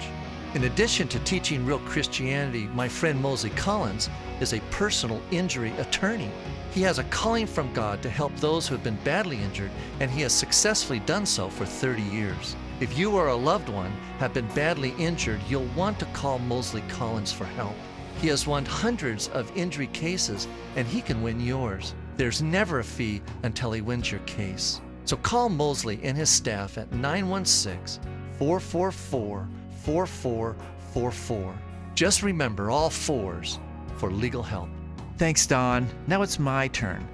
In 0.55 0.65
addition 0.65 1.07
to 1.09 1.19
teaching 1.21 1.67
real 1.67 1.79
Christianity, 1.81 2.65
my 2.73 2.89
friend 2.89 3.21
Mosley 3.21 3.51
Collins 3.51 4.09
is 4.41 4.55
a 4.55 4.61
personal 4.71 5.21
injury 5.31 5.73
attorney. 5.73 6.31
He 6.73 6.81
has 6.83 6.99
a 6.99 7.05
calling 7.05 7.47
from 7.47 7.73
God 7.75 8.03
to 8.03 8.09
help 8.09 8.35
those 8.37 8.67
who 8.67 8.75
have 8.75 8.85
been 8.85 8.99
badly 9.05 9.37
injured, 9.37 9.71
and 10.01 10.11
he 10.11 10.23
has 10.23 10.33
successfully 10.33 11.01
done 11.01 11.27
so 11.27 11.51
for 11.51 11.67
30 11.67 12.03
years. 12.03 12.57
If 12.81 12.97
you 12.97 13.13
or 13.13 13.29
a 13.29 13.37
loved 13.37 13.69
one 13.69 13.91
have 14.19 14.33
been 14.33 14.49
badly 14.49 14.95
injured, 14.99 15.41
you'll 15.49 15.69
want 15.77 15.99
to 15.99 16.07
call 16.07 16.39
Mosley 16.39 16.83
Collins 16.89 17.33
for 17.33 17.45
help. 17.45 17.75
He 18.21 18.29
has 18.29 18.47
won 18.47 18.65
hundreds 18.65 19.29
of 19.29 19.57
injury 19.57 19.87
cases, 19.89 20.49
and 20.75 20.87
he 20.87 21.01
can 21.01 21.23
win 21.23 21.41
yours. 21.41 21.95
There's 22.17 22.43
never 22.43 22.81
a 22.81 22.85
fee 22.85 23.23
until 23.45 23.71
he 23.71 23.81
wins 23.81 24.11
your 24.11 24.21
case. 24.23 24.81
So 25.05 25.17
call 25.17 25.49
Mosley 25.49 26.01
and 26.03 26.17
his 26.17 26.29
staff 26.29 26.79
at 26.79 26.93
916 26.93 28.03
444 28.39 29.49
4444. 29.85 31.59
Just 31.95 32.23
remember 32.23 32.71
all 32.71 32.91
fours 32.91 33.61
for 33.97 34.11
legal 34.11 34.43
help. 34.43 34.69
Thanks, 35.17 35.47
Don. 35.47 35.89
Now 36.09 36.23
it's 36.23 36.39
my 36.39 36.69
turn. 36.69 37.09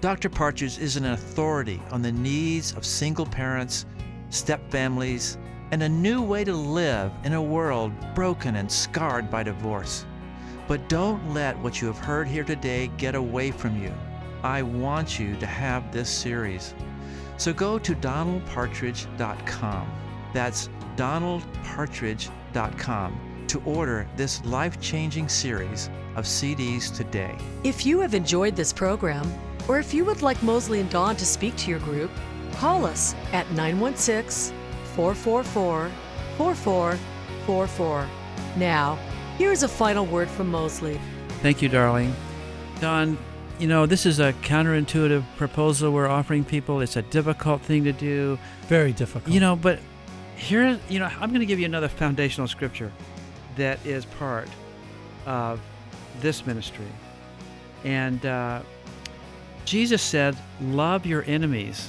Dr. 0.00 0.28
Partridge 0.28 0.78
is 0.78 0.96
an 0.96 1.06
authority 1.06 1.80
on 1.90 2.02
the 2.02 2.12
needs 2.12 2.72
of 2.72 2.84
single 2.84 3.26
parents, 3.26 3.86
step 4.28 4.60
families, 4.70 5.38
and 5.72 5.82
a 5.82 5.88
new 5.88 6.22
way 6.22 6.44
to 6.44 6.54
live 6.54 7.12
in 7.24 7.32
a 7.32 7.42
world 7.42 7.92
broken 8.14 8.56
and 8.56 8.70
scarred 8.70 9.30
by 9.30 9.42
divorce. 9.42 10.04
But 10.70 10.88
don't 10.88 11.34
let 11.34 11.58
what 11.58 11.80
you 11.80 11.88
have 11.88 11.98
heard 11.98 12.28
here 12.28 12.44
today 12.44 12.92
get 12.96 13.16
away 13.16 13.50
from 13.50 13.82
you. 13.82 13.92
I 14.44 14.62
want 14.62 15.18
you 15.18 15.34
to 15.38 15.46
have 15.46 15.90
this 15.90 16.08
series. 16.08 16.76
So 17.38 17.52
go 17.52 17.76
to 17.80 17.92
donaldpartridge.com. 17.92 19.92
That's 20.32 20.68
donaldpartridge.com 20.94 23.44
to 23.48 23.62
order 23.64 24.08
this 24.14 24.44
life 24.44 24.80
changing 24.80 25.28
series 25.28 25.90
of 26.14 26.24
CDs 26.24 26.96
today. 26.96 27.36
If 27.64 27.84
you 27.84 27.98
have 27.98 28.14
enjoyed 28.14 28.54
this 28.54 28.72
program, 28.72 29.28
or 29.66 29.80
if 29.80 29.92
you 29.92 30.04
would 30.04 30.22
like 30.22 30.40
Mosley 30.40 30.78
and 30.78 30.88
Don 30.88 31.16
to 31.16 31.26
speak 31.26 31.56
to 31.56 31.68
your 31.68 31.80
group, 31.80 32.12
call 32.52 32.86
us 32.86 33.16
at 33.32 33.50
916 33.50 34.56
444 34.94 35.90
4444. 36.38 38.08
Now, 38.56 38.98
here's 39.40 39.62
a 39.62 39.68
final 39.68 40.04
word 40.04 40.28
from 40.28 40.48
Mosley. 40.48 41.00
Thank 41.40 41.62
you, 41.62 41.70
darling. 41.70 42.14
Don, 42.78 43.16
you 43.58 43.68
know, 43.68 43.86
this 43.86 44.04
is 44.04 44.20
a 44.20 44.34
counterintuitive 44.42 45.24
proposal 45.38 45.92
we're 45.92 46.08
offering 46.08 46.44
people. 46.44 46.82
It's 46.82 46.96
a 46.96 47.02
difficult 47.02 47.62
thing 47.62 47.84
to 47.84 47.92
do. 47.92 48.38
Very 48.68 48.92
difficult. 48.92 49.32
You 49.32 49.40
know, 49.40 49.56
but 49.56 49.78
here, 50.36 50.78
you 50.90 50.98
know, 50.98 51.06
I'm 51.06 51.30
going 51.30 51.40
to 51.40 51.46
give 51.46 51.58
you 51.58 51.64
another 51.64 51.88
foundational 51.88 52.48
scripture 52.48 52.92
that 53.56 53.84
is 53.86 54.04
part 54.04 54.46
of 55.24 55.58
this 56.20 56.46
ministry. 56.46 56.92
And 57.82 58.26
uh, 58.26 58.60
Jesus 59.64 60.02
said, 60.02 60.36
Love 60.60 61.06
your 61.06 61.24
enemies, 61.26 61.88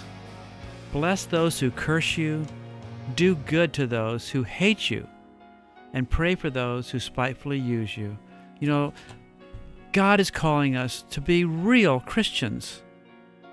bless 0.94 1.26
those 1.26 1.60
who 1.60 1.70
curse 1.70 2.18
you, 2.18 2.46
do 3.16 3.36
good 3.36 3.74
to 3.74 3.88
those 3.88 4.30
who 4.30 4.44
hate 4.44 4.90
you, 4.90 5.06
and 5.93 6.10
pray 6.10 6.36
for 6.36 6.49
those 6.49 6.89
who 6.89 6.99
spitefully 6.99 7.60
use 7.60 7.97
you. 7.97 8.17
You 8.60 8.67
know, 8.67 8.93
God 9.91 10.19
is 10.19 10.32
calling 10.32 10.75
us 10.75 11.04
to 11.12 11.21
be 11.21 11.43
real 11.43 11.99
Christians. 11.99 12.82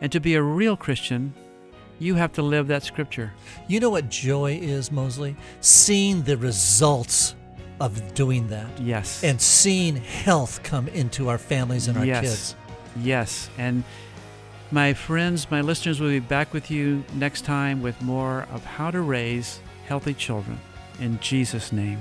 And 0.01 0.13
to 0.13 0.21
be 0.21 0.35
a 0.35 0.43
real 0.43 0.77
Christian, 0.77 1.35
you 1.99 2.15
have 2.15 2.33
to 2.35 2.43
live 2.43 2.69
that 2.69 2.85
scripture. 2.85 3.33
You 3.67 3.81
know 3.81 3.91
what 3.91 4.09
joy 4.09 4.59
is, 4.63 4.93
Mosley? 4.93 5.37
Seeing 5.61 6.23
the 6.23 6.37
results 6.37 7.35
of 7.81 8.15
doing 8.15 8.49
that 8.49 8.67
Yes. 8.81 9.23
and 9.25 9.41
seeing 9.41 9.97
health 9.97 10.63
come 10.63 10.89
into 10.89 11.29
our 11.29 11.39
families 11.39 11.89
and 11.89 11.99
our 11.99 12.05
yes. 12.05 12.21
kids. 12.21 12.57
Yes. 13.01 13.51
And 13.59 13.83
my 14.71 14.95
friends, 14.95 15.51
my 15.51 15.61
listeners 15.61 16.01
will 16.01 16.11
be 16.11 16.21
back 16.21 16.53
with 16.53 16.71
you 16.71 17.05
next 17.15 17.45
time 17.45 17.83
with 17.83 18.01
more 18.03 18.47
of 18.53 18.65
how 18.65 18.91
to 18.91 19.01
raise 19.01 19.61
healthy 19.87 20.15
children. 20.15 20.61
In 21.01 21.19
Jesus' 21.21 21.73
name. 21.73 21.99